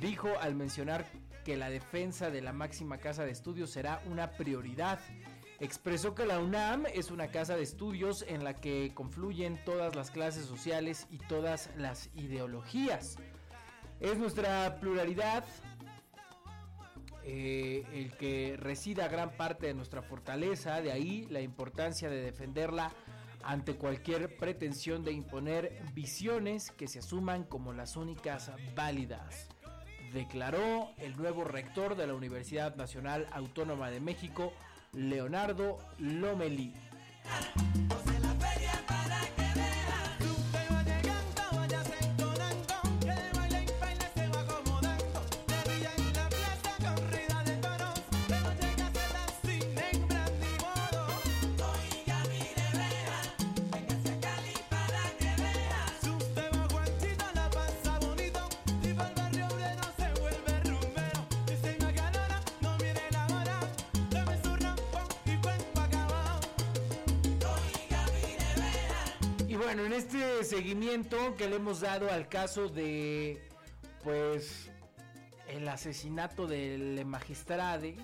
dijo 0.00 0.28
al 0.40 0.54
mencionar 0.54 1.06
que 1.44 1.56
la 1.56 1.70
defensa 1.70 2.30
de 2.30 2.42
la 2.42 2.52
máxima 2.52 2.98
casa 2.98 3.24
de 3.24 3.30
estudios 3.30 3.70
será 3.70 4.02
una 4.06 4.32
prioridad. 4.32 4.98
Expresó 5.64 6.14
que 6.14 6.26
la 6.26 6.40
UNAM 6.40 6.84
es 6.92 7.10
una 7.10 7.28
casa 7.28 7.56
de 7.56 7.62
estudios 7.62 8.22
en 8.28 8.44
la 8.44 8.52
que 8.52 8.92
confluyen 8.92 9.58
todas 9.64 9.96
las 9.96 10.10
clases 10.10 10.44
sociales 10.44 11.06
y 11.10 11.16
todas 11.16 11.70
las 11.78 12.10
ideologías. 12.14 13.16
Es 13.98 14.18
nuestra 14.18 14.78
pluralidad 14.78 15.42
eh, 17.22 17.82
el 17.94 18.14
que 18.18 18.58
resida 18.58 19.08
gran 19.08 19.38
parte 19.38 19.66
de 19.68 19.72
nuestra 19.72 20.02
fortaleza, 20.02 20.82
de 20.82 20.92
ahí 20.92 21.26
la 21.30 21.40
importancia 21.40 22.10
de 22.10 22.20
defenderla 22.20 22.92
ante 23.42 23.76
cualquier 23.76 24.36
pretensión 24.36 25.02
de 25.02 25.12
imponer 25.12 25.80
visiones 25.94 26.72
que 26.72 26.88
se 26.88 26.98
asuman 26.98 27.42
como 27.42 27.72
las 27.72 27.96
únicas 27.96 28.52
válidas, 28.74 29.48
declaró 30.12 30.90
el 30.98 31.16
nuevo 31.16 31.42
rector 31.42 31.96
de 31.96 32.06
la 32.06 32.12
Universidad 32.12 32.76
Nacional 32.76 33.26
Autónoma 33.32 33.90
de 33.90 34.00
México, 34.00 34.52
Leonardo 34.94 35.78
Lomelí. 35.98 36.72
Que 71.36 71.48
le 71.48 71.56
hemos 71.56 71.80
dado 71.80 72.08
al 72.08 72.28
caso 72.28 72.68
de, 72.68 73.48
pues, 74.04 74.70
el 75.48 75.66
asesinato 75.66 76.46
del 76.46 77.04
magistrade, 77.04 77.96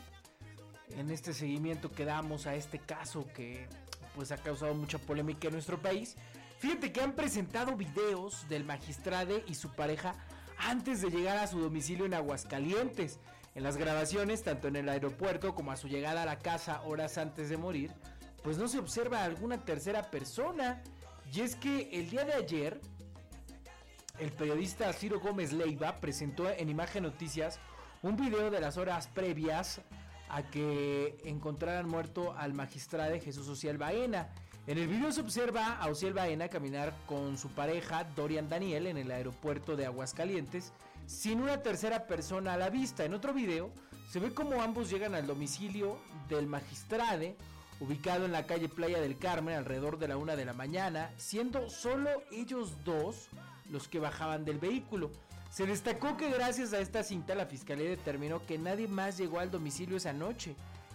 en 0.96 1.08
este 1.12 1.32
seguimiento 1.32 1.92
que 1.92 2.04
damos 2.04 2.48
a 2.48 2.56
este 2.56 2.80
caso 2.80 3.28
que, 3.32 3.68
pues, 4.16 4.32
ha 4.32 4.38
causado 4.38 4.74
mucha 4.74 4.98
polémica 4.98 5.46
en 5.46 5.54
nuestro 5.54 5.80
país, 5.80 6.16
fíjate 6.58 6.90
que 6.90 7.00
han 7.00 7.12
presentado 7.12 7.76
videos 7.76 8.48
del 8.48 8.64
magistrade 8.64 9.44
y 9.46 9.54
su 9.54 9.70
pareja 9.70 10.16
antes 10.58 11.00
de 11.00 11.10
llegar 11.10 11.38
a 11.38 11.46
su 11.46 11.60
domicilio 11.60 12.06
en 12.06 12.14
Aguascalientes. 12.14 13.20
En 13.54 13.62
las 13.62 13.76
grabaciones, 13.76 14.42
tanto 14.42 14.66
en 14.66 14.74
el 14.74 14.88
aeropuerto 14.88 15.54
como 15.54 15.70
a 15.70 15.76
su 15.76 15.86
llegada 15.86 16.22
a 16.22 16.26
la 16.26 16.40
casa 16.40 16.82
horas 16.82 17.18
antes 17.18 17.50
de 17.50 17.56
morir, 17.56 17.92
pues 18.42 18.58
no 18.58 18.66
se 18.66 18.80
observa 18.80 19.22
alguna 19.22 19.64
tercera 19.64 20.10
persona. 20.10 20.82
Y 21.32 21.42
es 21.42 21.54
que 21.54 21.88
el 21.92 22.10
día 22.10 22.24
de 22.24 22.34
ayer, 22.34 22.80
el 24.18 24.32
periodista 24.32 24.92
Ciro 24.92 25.20
Gómez 25.20 25.52
Leiva 25.52 26.00
presentó 26.00 26.50
en 26.50 26.68
Imagen 26.68 27.04
Noticias 27.04 27.60
un 28.02 28.16
video 28.16 28.50
de 28.50 28.60
las 28.60 28.76
horas 28.76 29.06
previas 29.06 29.80
a 30.28 30.42
que 30.42 31.16
encontraran 31.24 31.88
muerto 31.88 32.34
al 32.36 32.52
magistrado 32.52 33.18
Jesús 33.20 33.48
Ociel 33.48 33.78
Baena. 33.78 34.28
En 34.66 34.78
el 34.78 34.88
video 34.88 35.12
se 35.12 35.20
observa 35.20 35.76
a 35.76 35.88
Ociel 35.88 36.14
Baena 36.14 36.48
caminar 36.48 36.94
con 37.06 37.38
su 37.38 37.48
pareja 37.50 38.04
Dorian 38.16 38.48
Daniel 38.48 38.88
en 38.88 38.96
el 38.96 39.10
aeropuerto 39.12 39.76
de 39.76 39.86
Aguascalientes 39.86 40.72
sin 41.06 41.40
una 41.40 41.62
tercera 41.62 42.08
persona 42.08 42.54
a 42.54 42.56
la 42.56 42.70
vista. 42.70 43.04
En 43.04 43.14
otro 43.14 43.32
video 43.32 43.70
se 44.10 44.18
ve 44.18 44.34
como 44.34 44.62
ambos 44.62 44.90
llegan 44.90 45.14
al 45.14 45.28
domicilio 45.28 45.98
del 46.28 46.46
magistrade 46.48 47.36
ubicado 47.80 48.26
en 48.26 48.32
la 48.32 48.46
calle 48.46 48.68
Playa 48.68 49.00
del 49.00 49.18
Carmen 49.18 49.56
alrededor 49.56 49.98
de 49.98 50.08
la 50.08 50.16
una 50.16 50.36
de 50.36 50.44
la 50.44 50.52
mañana, 50.52 51.10
siendo 51.16 51.70
solo 51.70 52.10
ellos 52.30 52.76
dos 52.84 53.28
los 53.70 53.88
que 53.88 53.98
bajaban 53.98 54.44
del 54.44 54.58
vehículo. 54.58 55.10
Se 55.50 55.66
destacó 55.66 56.16
que 56.16 56.30
gracias 56.30 56.72
a 56.72 56.78
esta 56.78 57.02
cinta 57.02 57.34
la 57.34 57.46
fiscalía 57.46 57.88
determinó 57.88 58.44
que 58.46 58.58
nadie 58.58 58.86
más 58.86 59.16
llegó 59.18 59.40
al 59.40 59.50
domicilio 59.50 59.96
esa 59.96 60.12
noche. 60.12 60.54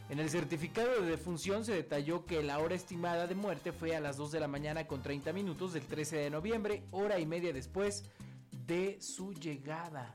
En 0.09 0.19
el 0.19 0.29
certificado 0.29 1.01
de 1.01 1.09
defunción 1.09 1.65
se 1.65 1.73
detalló 1.73 2.25
que 2.25 2.43
la 2.43 2.59
hora 2.59 2.75
estimada 2.75 3.25
de 3.25 3.33
muerte 3.33 3.71
fue 3.71 3.95
a 3.95 3.99
las 3.99 4.17
2 4.17 4.31
de 4.31 4.39
la 4.39 4.47
mañana 4.47 4.85
con 4.85 5.01
30 5.01 5.33
minutos 5.33 5.73
del 5.73 5.85
13 5.87 6.17
de 6.17 6.29
noviembre, 6.29 6.83
hora 6.91 7.19
y 7.19 7.25
media 7.25 7.51
después 7.51 8.03
de 8.67 9.01
su 9.01 9.33
llegada. 9.33 10.13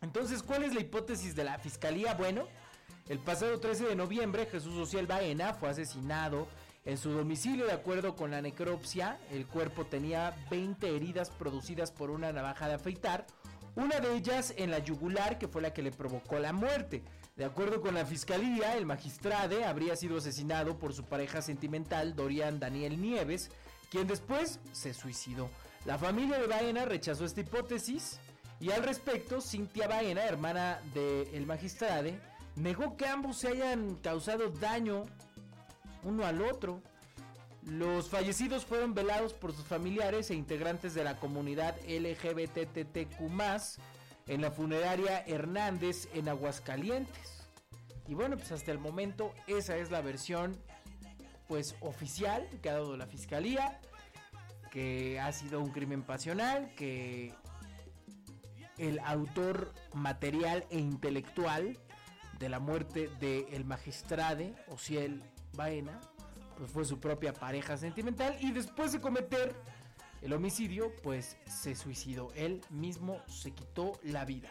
Entonces, 0.00 0.42
¿cuál 0.42 0.64
es 0.64 0.74
la 0.74 0.80
hipótesis 0.80 1.36
de 1.36 1.44
la 1.44 1.58
fiscalía? 1.58 2.14
Bueno, 2.14 2.48
el 3.08 3.18
pasado 3.18 3.58
13 3.58 3.88
de 3.88 3.96
noviembre 3.96 4.46
Jesús 4.46 4.74
Ociel 4.76 5.06
Baena 5.06 5.54
fue 5.54 5.68
asesinado 5.68 6.46
en 6.84 6.96
su 6.96 7.10
domicilio 7.10 7.66
de 7.66 7.72
acuerdo 7.72 8.14
con 8.14 8.30
la 8.30 8.40
necropsia. 8.40 9.18
El 9.30 9.46
cuerpo 9.46 9.86
tenía 9.86 10.36
20 10.50 10.94
heridas 10.94 11.30
producidas 11.30 11.90
por 11.90 12.10
una 12.10 12.32
navaja 12.32 12.68
de 12.68 12.74
afeitar, 12.74 13.26
una 13.74 14.00
de 14.00 14.14
ellas 14.14 14.54
en 14.56 14.70
la 14.70 14.78
yugular 14.78 15.38
que 15.38 15.48
fue 15.48 15.62
la 15.62 15.72
que 15.72 15.82
le 15.82 15.90
provocó 15.90 16.38
la 16.38 16.52
muerte. 16.52 17.02
De 17.36 17.44
acuerdo 17.44 17.80
con 17.80 17.94
la 17.94 18.04
fiscalía, 18.04 18.76
el 18.76 18.86
magistrade 18.86 19.64
habría 19.64 19.96
sido 19.96 20.18
asesinado 20.18 20.78
por 20.78 20.92
su 20.92 21.04
pareja 21.04 21.40
sentimental 21.42 22.14
Dorian 22.14 22.60
Daniel 22.60 23.00
Nieves, 23.00 23.50
quien 23.90 24.06
después 24.06 24.60
se 24.72 24.94
suicidó. 24.94 25.48
La 25.86 25.98
familia 25.98 26.38
de 26.38 26.46
Baena 26.46 26.84
rechazó 26.84 27.24
esta 27.24 27.40
hipótesis 27.40 28.20
y 28.60 28.70
al 28.70 28.82
respecto, 28.84 29.40
Cintia 29.40 29.88
Baena, 29.88 30.24
hermana 30.24 30.80
del 30.94 31.46
magistrade, 31.46 32.20
negó 32.56 32.96
que 32.96 33.06
ambos 33.06 33.38
se 33.38 33.48
hayan 33.48 33.96
causado 33.96 34.50
daño 34.50 35.04
uno 36.02 36.24
al 36.24 36.42
otro. 36.42 36.82
Los 37.64 38.08
fallecidos 38.08 38.64
fueron 38.64 38.92
velados 38.94 39.34
por 39.34 39.52
sus 39.52 39.64
familiares 39.64 40.30
e 40.30 40.34
integrantes 40.34 40.94
de 40.94 41.04
la 41.04 41.16
comunidad 41.16 41.76
LGBTTQ+, 41.86 43.16
en 44.26 44.40
la 44.40 44.50
funeraria 44.50 45.24
Hernández 45.26 46.08
en 46.12 46.28
Aguascalientes. 46.28 47.48
Y 48.08 48.14
bueno, 48.14 48.36
pues 48.36 48.50
hasta 48.52 48.72
el 48.72 48.78
momento 48.78 49.32
esa 49.46 49.76
es 49.76 49.90
la 49.90 50.00
versión 50.00 50.56
pues 51.46 51.76
oficial 51.80 52.48
que 52.62 52.70
ha 52.70 52.74
dado 52.74 52.96
la 52.96 53.06
fiscalía, 53.06 53.80
que 54.70 55.20
ha 55.20 55.30
sido 55.32 55.60
un 55.60 55.70
crimen 55.70 56.02
pasional, 56.02 56.72
que 56.74 57.32
el 58.78 58.98
autor 59.00 59.72
material 59.92 60.64
e 60.70 60.78
intelectual 60.78 61.78
de 62.42 62.48
la 62.48 62.58
muerte 62.58 63.08
del 63.20 63.64
magistrade 63.64 64.56
Ociel 64.66 65.22
Baena, 65.52 66.00
pues 66.58 66.72
fue 66.72 66.84
su 66.84 66.98
propia 66.98 67.32
pareja 67.32 67.76
sentimental 67.76 68.36
y 68.40 68.50
después 68.50 68.90
de 68.90 69.00
cometer 69.00 69.54
el 70.22 70.32
homicidio, 70.32 70.92
pues 71.04 71.36
se 71.46 71.76
suicidó. 71.76 72.32
Él 72.34 72.60
mismo 72.68 73.22
se 73.28 73.52
quitó 73.52 73.92
la 74.02 74.24
vida. 74.24 74.50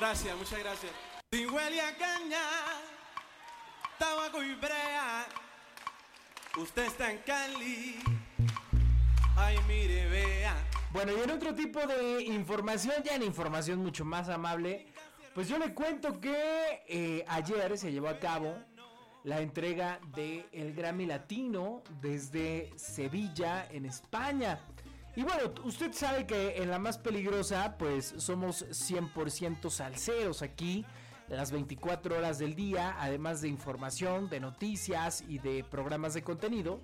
Gracias, 0.00 0.34
muchas 0.34 0.58
gracias. 0.60 0.92
Caña, 1.98 2.38
tabaco 3.98 4.42
y 4.42 4.54
brea, 4.54 5.26
usted 6.56 6.86
está 6.86 7.12
en 7.12 7.18
Cali. 7.18 8.00
Ay, 9.36 9.58
mire, 9.68 10.08
vea. 10.08 10.56
Bueno, 10.90 11.12
y 11.12 11.20
en 11.20 11.30
otro 11.30 11.54
tipo 11.54 11.86
de 11.86 12.22
información, 12.22 12.94
ya 13.04 13.14
en 13.14 13.24
información 13.24 13.80
mucho 13.80 14.06
más 14.06 14.30
amable, 14.30 14.86
pues 15.34 15.48
yo 15.48 15.58
le 15.58 15.74
cuento 15.74 16.18
que 16.18 16.82
eh, 16.88 17.22
ayer 17.28 17.76
se 17.76 17.92
llevó 17.92 18.08
a 18.08 18.18
cabo 18.18 18.56
la 19.24 19.42
entrega 19.42 20.00
del 20.16 20.46
el 20.52 20.72
Grammy 20.72 21.04
Latino 21.04 21.82
desde 22.00 22.72
Sevilla, 22.78 23.68
en 23.70 23.84
España. 23.84 24.60
Y 25.20 25.22
bueno, 25.22 25.52
usted 25.64 25.92
sabe 25.92 26.26
que 26.26 26.62
en 26.62 26.70
la 26.70 26.78
más 26.78 26.96
peligrosa, 26.96 27.76
pues 27.76 28.14
somos 28.16 28.64
100% 28.70 29.68
salseros 29.68 30.40
aquí, 30.40 30.86
las 31.28 31.52
24 31.52 32.16
horas 32.16 32.38
del 32.38 32.54
día, 32.54 32.96
además 32.98 33.42
de 33.42 33.48
información, 33.48 34.30
de 34.30 34.40
noticias 34.40 35.22
y 35.28 35.38
de 35.38 35.62
programas 35.62 36.14
de 36.14 36.22
contenido. 36.22 36.80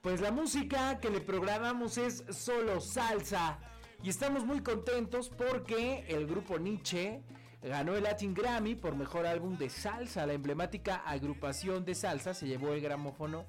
Pues 0.00 0.20
la 0.20 0.32
música 0.32 0.98
que 0.98 1.10
le 1.10 1.20
programamos 1.20 1.96
es 1.96 2.24
solo 2.30 2.80
salsa. 2.80 3.60
Y 4.02 4.08
estamos 4.08 4.44
muy 4.44 4.64
contentos 4.64 5.28
porque 5.28 6.06
el 6.08 6.26
grupo 6.26 6.58
Nietzsche 6.58 7.22
ganó 7.62 7.94
el 7.94 8.02
Latin 8.02 8.34
Grammy 8.34 8.74
por 8.74 8.96
mejor 8.96 9.26
álbum 9.26 9.56
de 9.56 9.70
salsa. 9.70 10.26
La 10.26 10.32
emblemática 10.32 11.04
agrupación 11.06 11.84
de 11.84 11.94
salsa 11.94 12.34
se 12.34 12.48
llevó 12.48 12.72
el 12.72 12.80
gramófono 12.80 13.46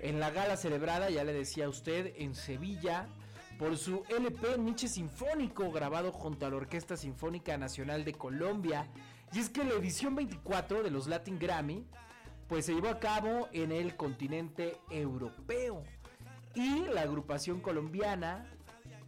en 0.00 0.18
la 0.18 0.30
gala 0.30 0.56
celebrada, 0.56 1.08
ya 1.08 1.22
le 1.22 1.32
decía 1.32 1.68
usted, 1.68 2.14
en 2.16 2.34
Sevilla, 2.34 3.06
por 3.60 3.76
su 3.76 4.02
LP 4.08 4.56
Nietzsche 4.56 4.88
Sinfónico, 4.88 5.70
grabado 5.70 6.12
junto 6.12 6.46
a 6.46 6.48
la 6.48 6.56
Orquesta 6.56 6.96
Sinfónica 6.96 7.58
Nacional 7.58 8.06
de 8.06 8.14
Colombia. 8.14 8.88
Y 9.34 9.38
es 9.38 9.50
que 9.50 9.62
la 9.62 9.74
edición 9.74 10.14
24 10.14 10.82
de 10.82 10.90
los 10.90 11.06
Latin 11.06 11.38
Grammy, 11.38 11.86
pues 12.48 12.64
se 12.64 12.72
llevó 12.72 12.88
a 12.88 12.98
cabo 12.98 13.50
en 13.52 13.70
el 13.70 13.96
continente 13.96 14.78
europeo. 14.88 15.82
Y 16.54 16.86
la 16.86 17.02
agrupación 17.02 17.60
colombiana, 17.60 18.50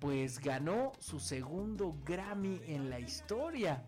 pues 0.00 0.38
ganó 0.38 0.92
su 0.98 1.18
segundo 1.18 1.96
Grammy 2.04 2.60
en 2.66 2.90
la 2.90 3.00
historia. 3.00 3.86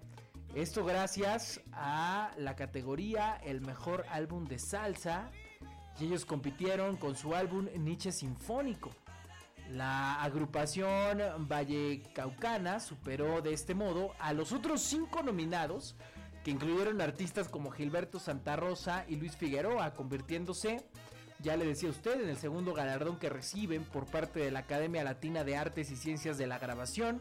Esto 0.54 0.82
gracias 0.82 1.60
a 1.74 2.30
la 2.38 2.56
categoría 2.56 3.36
El 3.44 3.60
mejor 3.60 4.06
álbum 4.08 4.46
de 4.46 4.58
salsa. 4.58 5.30
Y 6.00 6.06
ellos 6.06 6.24
compitieron 6.24 6.96
con 6.96 7.16
su 7.16 7.34
álbum 7.34 7.68
Nietzsche 7.76 8.12
Sinfónico. 8.12 8.92
La 9.70 10.22
agrupación 10.22 11.20
Vallecaucana 11.48 12.80
superó 12.80 13.40
de 13.40 13.54
este 13.54 13.74
modo 13.74 14.12
a 14.18 14.32
los 14.32 14.52
otros 14.52 14.82
cinco 14.82 15.22
nominados, 15.22 15.96
que 16.44 16.50
incluyeron 16.50 17.00
artistas 17.00 17.48
como 17.48 17.70
Gilberto 17.70 18.18
Santa 18.18 18.56
Rosa 18.56 19.06
y 19.08 19.16
Luis 19.16 19.36
Figueroa, 19.36 19.94
convirtiéndose, 19.94 20.84
ya 21.40 21.56
le 21.56 21.64
decía 21.64 21.88
usted, 21.88 22.20
en 22.20 22.28
el 22.28 22.36
segundo 22.36 22.74
galardón 22.74 23.18
que 23.18 23.30
reciben 23.30 23.84
por 23.84 24.06
parte 24.06 24.40
de 24.40 24.50
la 24.50 24.60
Academia 24.60 25.02
Latina 25.04 25.44
de 25.44 25.56
Artes 25.56 25.90
y 25.90 25.96
Ciencias 25.96 26.36
de 26.36 26.46
la 26.46 26.58
Grabación, 26.58 27.20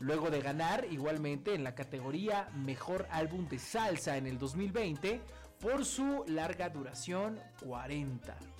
luego 0.00 0.30
de 0.30 0.40
ganar 0.40 0.86
igualmente 0.90 1.54
en 1.54 1.64
la 1.64 1.74
categoría 1.74 2.48
Mejor 2.54 3.06
Álbum 3.10 3.48
de 3.48 3.58
Salsa 3.58 4.16
en 4.16 4.26
el 4.26 4.38
2020 4.38 5.20
por 5.60 5.84
su 5.84 6.24
larga 6.26 6.68
duración 6.68 7.40
40. 7.64 8.53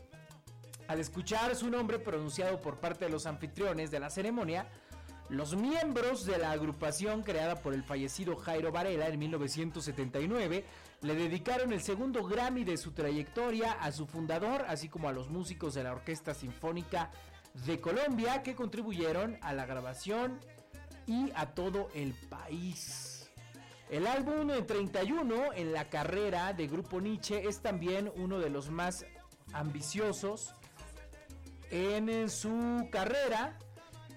Al 0.86 1.00
escuchar 1.00 1.56
su 1.56 1.70
nombre 1.70 1.98
pronunciado 1.98 2.60
por 2.60 2.78
parte 2.78 3.06
de 3.06 3.10
los 3.10 3.26
anfitriones 3.26 3.90
de 3.90 4.00
la 4.00 4.10
ceremonia, 4.10 4.66
los 5.30 5.56
miembros 5.56 6.26
de 6.26 6.36
la 6.36 6.50
agrupación 6.50 7.22
creada 7.22 7.56
por 7.56 7.72
el 7.72 7.82
fallecido 7.82 8.36
Jairo 8.36 8.70
Varela 8.70 9.08
en 9.08 9.18
1979 9.18 10.64
le 11.00 11.14
dedicaron 11.14 11.72
el 11.72 11.80
segundo 11.80 12.22
Grammy 12.24 12.64
de 12.64 12.76
su 12.76 12.92
trayectoria 12.92 13.72
a 13.72 13.90
su 13.92 14.06
fundador, 14.06 14.66
así 14.68 14.90
como 14.90 15.08
a 15.08 15.12
los 15.12 15.30
músicos 15.30 15.72
de 15.72 15.84
la 15.84 15.92
Orquesta 15.92 16.34
Sinfónica 16.34 17.10
de 17.66 17.80
Colombia 17.80 18.42
que 18.42 18.54
contribuyeron 18.54 19.38
a 19.40 19.54
la 19.54 19.64
grabación 19.64 20.38
y 21.06 21.30
a 21.34 21.54
todo 21.54 21.88
el 21.94 22.12
país. 22.28 23.30
El 23.88 24.06
álbum 24.06 24.50
31 24.66 25.54
en 25.54 25.72
la 25.72 25.88
carrera 25.88 26.52
de 26.52 26.66
Grupo 26.66 27.00
Nietzsche 27.00 27.48
es 27.48 27.60
también 27.60 28.12
uno 28.16 28.38
de 28.38 28.50
los 28.50 28.70
más 28.70 29.06
ambiciosos 29.52 30.54
en 31.74 32.30
su 32.30 32.88
carrera, 32.92 33.58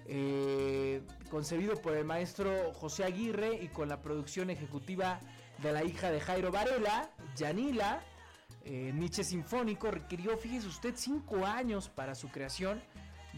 eh, 0.06 1.02
concebido 1.28 1.74
por 1.82 1.96
el 1.96 2.04
maestro 2.04 2.72
José 2.72 3.02
Aguirre 3.02 3.58
y 3.60 3.66
con 3.66 3.88
la 3.88 4.00
producción 4.00 4.48
ejecutiva 4.48 5.18
de 5.60 5.72
la 5.72 5.82
hija 5.82 6.12
de 6.12 6.20
Jairo 6.20 6.52
Varela, 6.52 7.10
Yanila. 7.36 8.00
Eh, 8.64 8.92
Nietzsche 8.94 9.24
Sinfónico 9.24 9.90
requirió, 9.90 10.38
fíjese 10.38 10.68
usted, 10.68 10.94
cinco 10.94 11.46
años 11.46 11.88
para 11.88 12.14
su 12.14 12.28
creación 12.28 12.80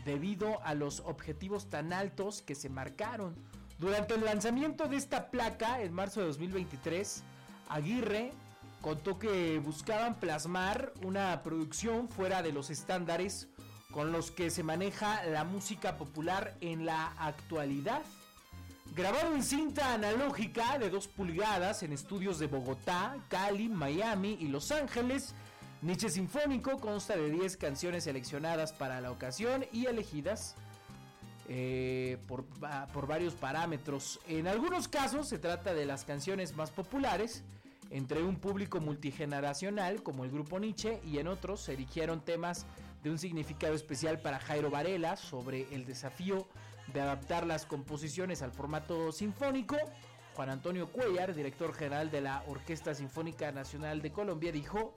debido 0.05 0.63
a 0.65 0.75
los 0.75 1.01
objetivos 1.01 1.71
tan 1.71 1.95
altos 1.95 2.43
que 2.43 2.55
se 2.55 2.69
marcaron. 2.69 3.35
Durante 3.79 4.17
el 4.17 4.25
lanzamiento 4.27 4.87
de 4.87 4.97
esta 4.97 5.31
placa 5.31 5.81
en 5.81 5.95
marzo 5.95 6.21
de 6.21 6.27
2023, 6.27 7.23
Aguirre 7.71 8.33
contó 8.83 9.19
que 9.19 9.59
buscaban 9.61 10.21
plasmar 10.21 10.93
una 11.05 11.43
producción 11.43 12.11
fuera 12.11 12.43
de 12.43 12.53
los 12.53 12.69
estándares 12.69 13.49
con 13.93 14.13
los 14.13 14.31
que 14.31 14.51
se 14.51 14.63
maneja 14.63 15.25
la 15.25 15.45
música 15.45 15.97
popular 15.97 16.55
en 16.61 16.87
la 16.87 17.13
actualidad. 17.19 18.03
Grabado 18.95 19.35
en 19.35 19.43
cinta 19.43 19.95
analógica 19.95 20.79
de 20.79 20.91
2 20.91 21.09
pulgadas 21.09 21.83
en 21.83 21.93
estudios 21.93 22.39
de 22.39 22.47
Bogotá, 22.47 23.17
Cali, 23.29 23.69
Miami 23.69 24.37
y 24.41 24.49
Los 24.49 24.73
Ángeles, 24.73 25.35
Nietzsche 25.83 26.11
Sinfónico 26.11 26.79
consta 26.79 27.17
de 27.17 27.31
10 27.31 27.57
canciones 27.57 28.05
seleccionadas 28.05 28.73
para 28.73 29.01
la 29.01 29.11
ocasión 29.11 29.65
y 29.73 29.87
elegidas 29.87 30.57
eh, 31.49 32.19
por, 32.27 32.45
por 32.93 33.07
varios 33.07 33.35
parámetros. 33.35 34.21
En 34.29 34.47
algunos 34.47 34.89
casos 34.89 35.29
se 35.29 35.39
trata 35.39 35.73
de 35.73 35.87
las 35.87 36.05
canciones 36.05 36.55
más 36.55 36.71
populares 36.71 37.45
entre 37.91 38.23
un 38.23 38.37
público 38.37 38.81
multigeneracional 38.81 40.03
como 40.03 40.25
el 40.25 40.31
grupo 40.31 40.61
Nietzsche 40.61 41.01
y 41.05 41.19
en 41.19 41.29
otros 41.29 41.63
se 41.63 41.75
eligieron 41.75 42.21
temas 42.21 42.67
de 43.03 43.11
un 43.11 43.19
significado 43.19 43.75
especial 43.75 44.21
para 44.21 44.39
Jairo 44.39 44.71
Varela 44.71 45.17
sobre 45.17 45.67
el 45.75 45.85
desafío 45.85 46.47
de 46.93 47.01
adaptar 47.01 47.47
las 47.47 47.67
composiciones 47.67 48.43
al 48.43 48.53
formato 48.53 49.13
sinfónico. 49.13 49.77
Juan 50.35 50.51
Antonio 50.51 50.91
Cuellar, 50.91 51.35
director 51.35 51.73
general 51.75 52.11
de 52.11 52.21
la 52.21 52.43
Orquesta 52.47 52.95
Sinfónica 52.95 53.53
Nacional 53.53 54.01
de 54.03 54.13
Colombia, 54.13 54.53
dijo 54.53 54.95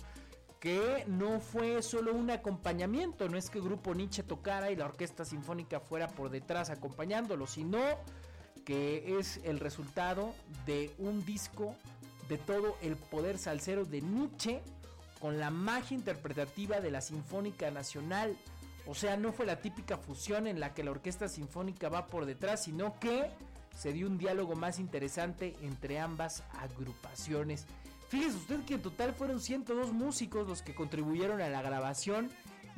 que 0.59 1.03
no 1.07 1.41
fue 1.41 1.81
solo 1.81 2.13
un 2.13 2.31
acompañamiento, 2.31 3.27
no 3.27 3.37
es 3.37 3.49
que 3.49 3.57
el 3.57 3.65
grupo 3.65 3.93
Nietzsche 3.93 4.23
tocara 4.23 4.71
y 4.71 4.77
la 4.77 4.85
orquesta 4.85 5.25
sinfónica 5.25 5.81
fuera 5.81 6.07
por 6.07 6.29
detrás 6.29 6.69
acompañándolo, 6.69 7.47
sino 7.47 7.81
que 8.63 9.19
es 9.19 9.41
el 9.43 9.59
resultado 9.59 10.33
de 10.65 10.93
un 10.99 11.25
disco 11.25 11.75
de 12.29 12.37
todo 12.37 12.77
el 12.81 12.95
poder 12.95 13.37
salsero 13.37 13.83
de 13.83 14.01
Nietzsche 14.01 14.61
con 15.23 15.39
la 15.39 15.51
magia 15.51 15.95
interpretativa 15.95 16.81
de 16.81 16.91
la 16.91 16.99
Sinfónica 16.99 17.71
Nacional. 17.71 18.35
O 18.85 18.93
sea, 18.93 19.15
no 19.15 19.31
fue 19.31 19.45
la 19.45 19.61
típica 19.61 19.95
fusión 19.95 20.47
en 20.47 20.59
la 20.59 20.73
que 20.73 20.83
la 20.83 20.91
orquesta 20.91 21.29
sinfónica 21.29 21.87
va 21.87 22.07
por 22.07 22.25
detrás, 22.25 22.65
sino 22.65 22.99
que 22.99 23.29
se 23.73 23.93
dio 23.93 24.07
un 24.07 24.17
diálogo 24.17 24.57
más 24.57 24.79
interesante 24.79 25.55
entre 25.61 25.97
ambas 25.97 26.43
agrupaciones. 26.59 27.67
Fíjese 28.09 28.35
usted 28.35 28.65
que 28.65 28.73
en 28.73 28.81
total 28.81 29.13
fueron 29.13 29.39
102 29.39 29.93
músicos 29.93 30.45
los 30.45 30.61
que 30.61 30.75
contribuyeron 30.75 31.39
a 31.39 31.47
la 31.47 31.61
grabación, 31.61 32.29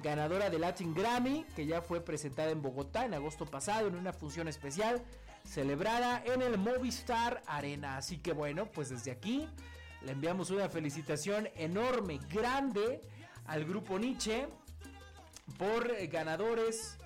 ganadora 0.03 0.51
de 0.51 0.59
Latin 0.59 0.93
Grammy, 0.93 1.47
que 1.55 1.65
ya 1.65 1.81
fue 1.81 1.99
presentada 1.99 2.51
en 2.51 2.61
Bogotá 2.61 3.05
en 3.05 3.15
agosto 3.15 3.47
pasado 3.47 3.87
en 3.87 3.95
una 3.95 4.13
función 4.13 4.47
especial 4.47 5.01
celebrada 5.45 6.21
en 6.23 6.43
el 6.43 6.59
Movistar 6.59 7.41
Arena. 7.47 7.97
Así 7.97 8.19
que 8.19 8.33
bueno, 8.33 8.67
pues 8.67 8.89
desde 8.89 9.09
aquí 9.09 9.49
le 10.05 10.11
enviamos 10.11 10.51
una 10.51 10.69
felicitación 10.69 11.49
enorme, 11.55 12.19
grande 12.31 13.01
al 13.45 13.65
grupo 13.65 13.97
Nietzsche 13.97 14.47
por 15.57 15.91
ganadores, 16.07 16.97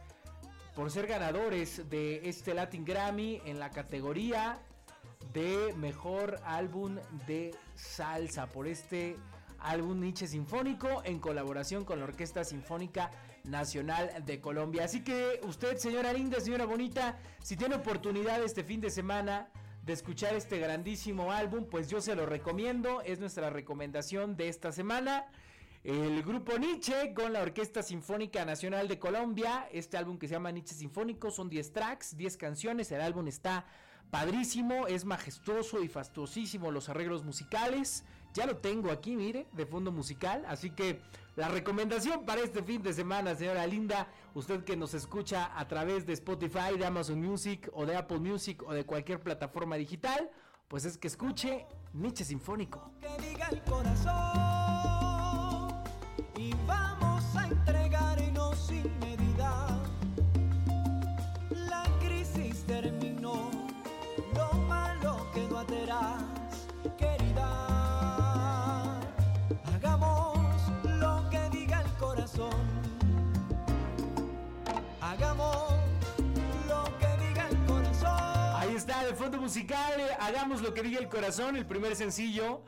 por 0.76 0.92
ser 0.92 1.08
ganadores 1.08 1.90
de 1.90 2.28
este 2.28 2.54
Latin 2.54 2.84
Grammy 2.84 3.42
en 3.46 3.58
la 3.58 3.70
categoría 3.70 4.60
de 5.34 5.74
mejor 5.78 6.42
álbum 6.44 6.98
de 7.26 7.56
salsa, 7.76 8.48
por 8.48 8.68
este 8.68 9.16
álbum 9.60 10.02
Nietzsche 10.02 10.28
Sinfónico 10.28 11.02
en 11.06 11.20
colaboración 11.20 11.86
con 11.86 12.00
la 12.00 12.06
Orquesta 12.06 12.44
Sinfónica 12.44 13.12
Nacional 13.46 14.26
de 14.26 14.42
Colombia. 14.42 14.84
Así 14.84 15.06
que 15.06 15.40
usted, 15.44 15.78
señora 15.78 16.12
linda, 16.12 16.42
señora 16.42 16.66
bonita, 16.66 17.18
si 17.42 17.56
tiene 17.56 17.76
oportunidad 17.76 18.44
este 18.44 18.66
fin 18.66 18.82
de 18.82 18.90
semana 18.90 19.50
de 19.84 19.94
escuchar 19.94 20.36
este 20.36 20.60
grandísimo 20.60 21.32
álbum, 21.32 21.66
pues 21.66 21.90
yo 21.90 22.02
se 22.02 22.16
lo 22.16 22.26
recomiendo, 22.26 23.02
es 23.02 23.20
nuestra 23.20 23.50
recomendación 23.50 24.36
de 24.36 24.50
esta 24.50 24.72
semana. 24.72 25.26
El 25.84 26.22
grupo 26.24 26.58
Nietzsche 26.58 27.14
con 27.14 27.32
la 27.32 27.42
Orquesta 27.42 27.82
Sinfónica 27.82 28.44
Nacional 28.44 28.88
de 28.88 29.00
Colombia, 29.00 29.70
este 29.72 29.98
álbum 29.98 30.18
que 30.18 30.28
se 30.28 30.34
llama 30.34 30.52
Nietzsche 30.52 30.76
Sinfónico, 30.76 31.32
son 31.32 31.50
10 31.50 31.72
tracks, 31.72 32.18
10 32.18 32.38
canciones, 32.38 32.92
el 32.92 33.02
álbum 33.02 33.28
está 33.28 33.66
padrísimo, 34.10 34.88
es 34.88 35.06
majestuoso 35.06 35.82
y 35.82 35.88
fastuosísimo 35.88 36.72
los 36.72 36.90
arreglos 36.90 37.24
musicales. 37.24 38.04
Ya 38.34 38.46
lo 38.46 38.58
tengo 38.58 38.92
aquí, 38.92 39.16
mire, 39.16 39.48
de 39.54 39.66
fondo 39.66 39.92
musical. 39.92 40.46
Así 40.48 40.70
que 40.70 41.02
la 41.36 41.48
recomendación 41.48 42.26
para 42.26 42.42
este 42.42 42.64
fin 42.64 42.82
de 42.82 42.94
semana, 42.94 43.36
señora 43.36 43.66
Linda, 43.66 44.08
usted 44.34 44.64
que 44.64 44.76
nos 44.76 44.94
escucha 44.94 45.52
a 45.58 45.68
través 45.68 46.06
de 46.06 46.14
Spotify, 46.14 46.78
de 46.78 46.86
Amazon 46.86 47.22
Music 47.22 47.70
o 47.74 47.86
de 47.86 47.96
Apple 47.96 48.20
Music 48.20 48.62
o 48.68 48.74
de 48.74 48.86
cualquier 48.86 49.20
plataforma 49.22 49.76
digital, 49.76 50.30
pues 50.68 50.86
es 50.86 50.98
que 50.98 51.08
escuche 51.08 51.66
Nietzsche 51.94 52.24
Sinfónico. 52.24 52.92
que 53.00 53.30
diga 53.30 53.48
el 53.50 53.62
corazón 53.64 54.49
de 79.06 79.14
fondo 79.14 79.40
musical, 79.40 79.94
hagamos 80.20 80.62
lo 80.62 80.74
que 80.74 80.82
diga 80.82 81.00
el 81.00 81.08
corazón, 81.08 81.56
el 81.56 81.66
primer 81.66 81.96
sencillo 81.96 82.62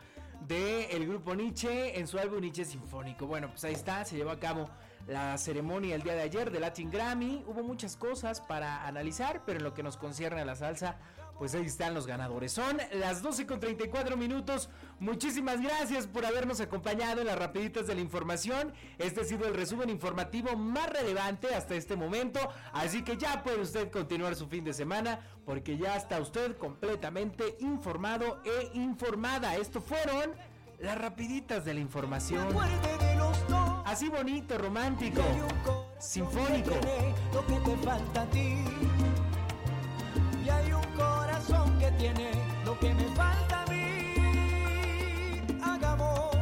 del 0.47 1.05
grupo 1.05 1.35
Nietzsche 1.35 1.99
en 1.99 2.07
su 2.07 2.17
álbum 2.17 2.39
Nietzsche 2.39 2.63
Sinfónico. 2.63 3.27
Bueno, 3.27 3.49
pues 3.49 3.63
ahí 3.65 3.73
está, 3.73 4.05
se 4.05 4.15
llevó 4.15 4.31
a 4.31 4.39
cabo 4.39 4.69
la 5.07 5.37
ceremonia 5.37 5.95
el 5.95 6.03
día 6.03 6.13
de 6.13 6.21
ayer 6.21 6.49
de 6.49 6.59
Latin 6.59 6.89
Grammy. 6.89 7.43
Hubo 7.47 7.63
muchas 7.63 7.97
cosas 7.97 8.39
para 8.39 8.87
analizar, 8.87 9.43
pero 9.45 9.59
en 9.59 9.63
lo 9.63 9.73
que 9.73 9.83
nos 9.83 9.97
concierne 9.97 10.41
a 10.41 10.45
la 10.45 10.55
salsa, 10.55 10.97
pues 11.41 11.55
ahí 11.55 11.65
están 11.65 11.95
los 11.95 12.05
ganadores. 12.05 12.51
Son 12.51 12.77
las 12.93 13.23
12 13.23 13.47
con 13.47 13.59
34 13.59 14.15
minutos. 14.15 14.69
Muchísimas 14.99 15.59
gracias 15.59 16.05
por 16.05 16.23
habernos 16.23 16.61
acompañado 16.61 17.21
en 17.21 17.25
las 17.25 17.39
rapiditas 17.39 17.87
de 17.87 17.95
la 17.95 18.01
información. 18.01 18.71
Este 18.99 19.21
ha 19.21 19.23
sido 19.23 19.47
el 19.47 19.55
resumen 19.55 19.89
informativo 19.89 20.55
más 20.55 20.87
relevante 20.91 21.55
hasta 21.55 21.73
este 21.73 21.95
momento. 21.95 22.39
Así 22.73 23.03
que 23.03 23.17
ya 23.17 23.41
puede 23.41 23.59
usted 23.59 23.89
continuar 23.89 24.35
su 24.35 24.45
fin 24.45 24.63
de 24.63 24.71
semana 24.71 25.19
porque 25.43 25.79
ya 25.79 25.95
está 25.95 26.19
usted 26.19 26.55
completamente 26.57 27.57
informado 27.59 28.39
e 28.45 28.77
informada. 28.77 29.55
Esto 29.55 29.81
fueron 29.81 30.35
las 30.77 30.95
rapiditas 30.95 31.65
de 31.65 31.73
la 31.73 31.79
información. 31.79 32.49
Así 33.83 34.09
bonito, 34.09 34.59
romántico, 34.59 35.23
sinfónico. 35.97 36.69
que 36.69 36.79
tiene 36.81 37.15
lo 37.33 37.47
que 37.47 37.55
te 37.55 37.77
falta 37.77 38.21
a 38.21 38.25
ti. 38.27 38.80
Tiene 42.01 42.31
lo 42.65 42.79
que 42.79 42.91
me 42.95 43.03
falta 43.15 43.61
a 43.61 43.65
mí. 43.67 44.15
Hagamos 45.61 46.35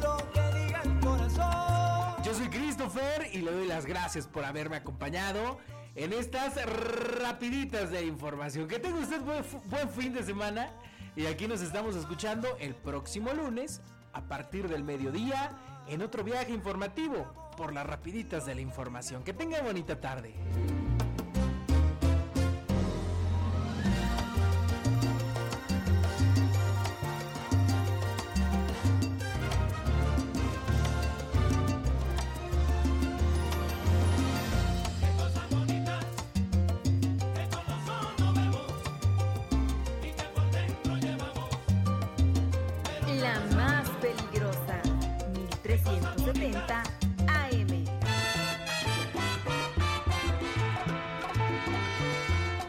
lo 0.00 0.16
que 0.32 0.58
diga 0.60 0.82
el 0.84 1.00
corazón. 1.00 2.22
Yo 2.22 2.34
soy 2.34 2.48
Christopher 2.48 3.28
y 3.32 3.38
le 3.38 3.50
doy 3.50 3.66
las 3.66 3.84
gracias 3.84 4.28
por 4.28 4.44
haberme 4.44 4.76
acompañado 4.76 5.58
en 5.96 6.12
estas 6.12 6.54
rapiditas 7.20 7.90
de 7.90 8.04
información. 8.04 8.68
Que 8.68 8.78
tenga 8.78 9.00
usted 9.00 9.20
buen, 9.22 9.42
buen 9.64 9.90
fin 9.90 10.14
de 10.14 10.22
semana 10.22 10.70
y 11.16 11.26
aquí 11.26 11.48
nos 11.48 11.62
estamos 11.62 11.96
escuchando 11.96 12.56
el 12.60 12.76
próximo 12.76 13.32
lunes 13.32 13.80
a 14.12 14.22
partir 14.22 14.68
del 14.68 14.84
mediodía 14.84 15.50
en 15.88 16.00
otro 16.00 16.22
viaje 16.22 16.52
informativo 16.52 17.26
por 17.56 17.72
las 17.72 17.84
rapiditas 17.84 18.46
de 18.46 18.54
la 18.54 18.60
información. 18.60 19.24
Que 19.24 19.32
tenga 19.32 19.60
bonita 19.62 20.00
tarde. 20.00 20.32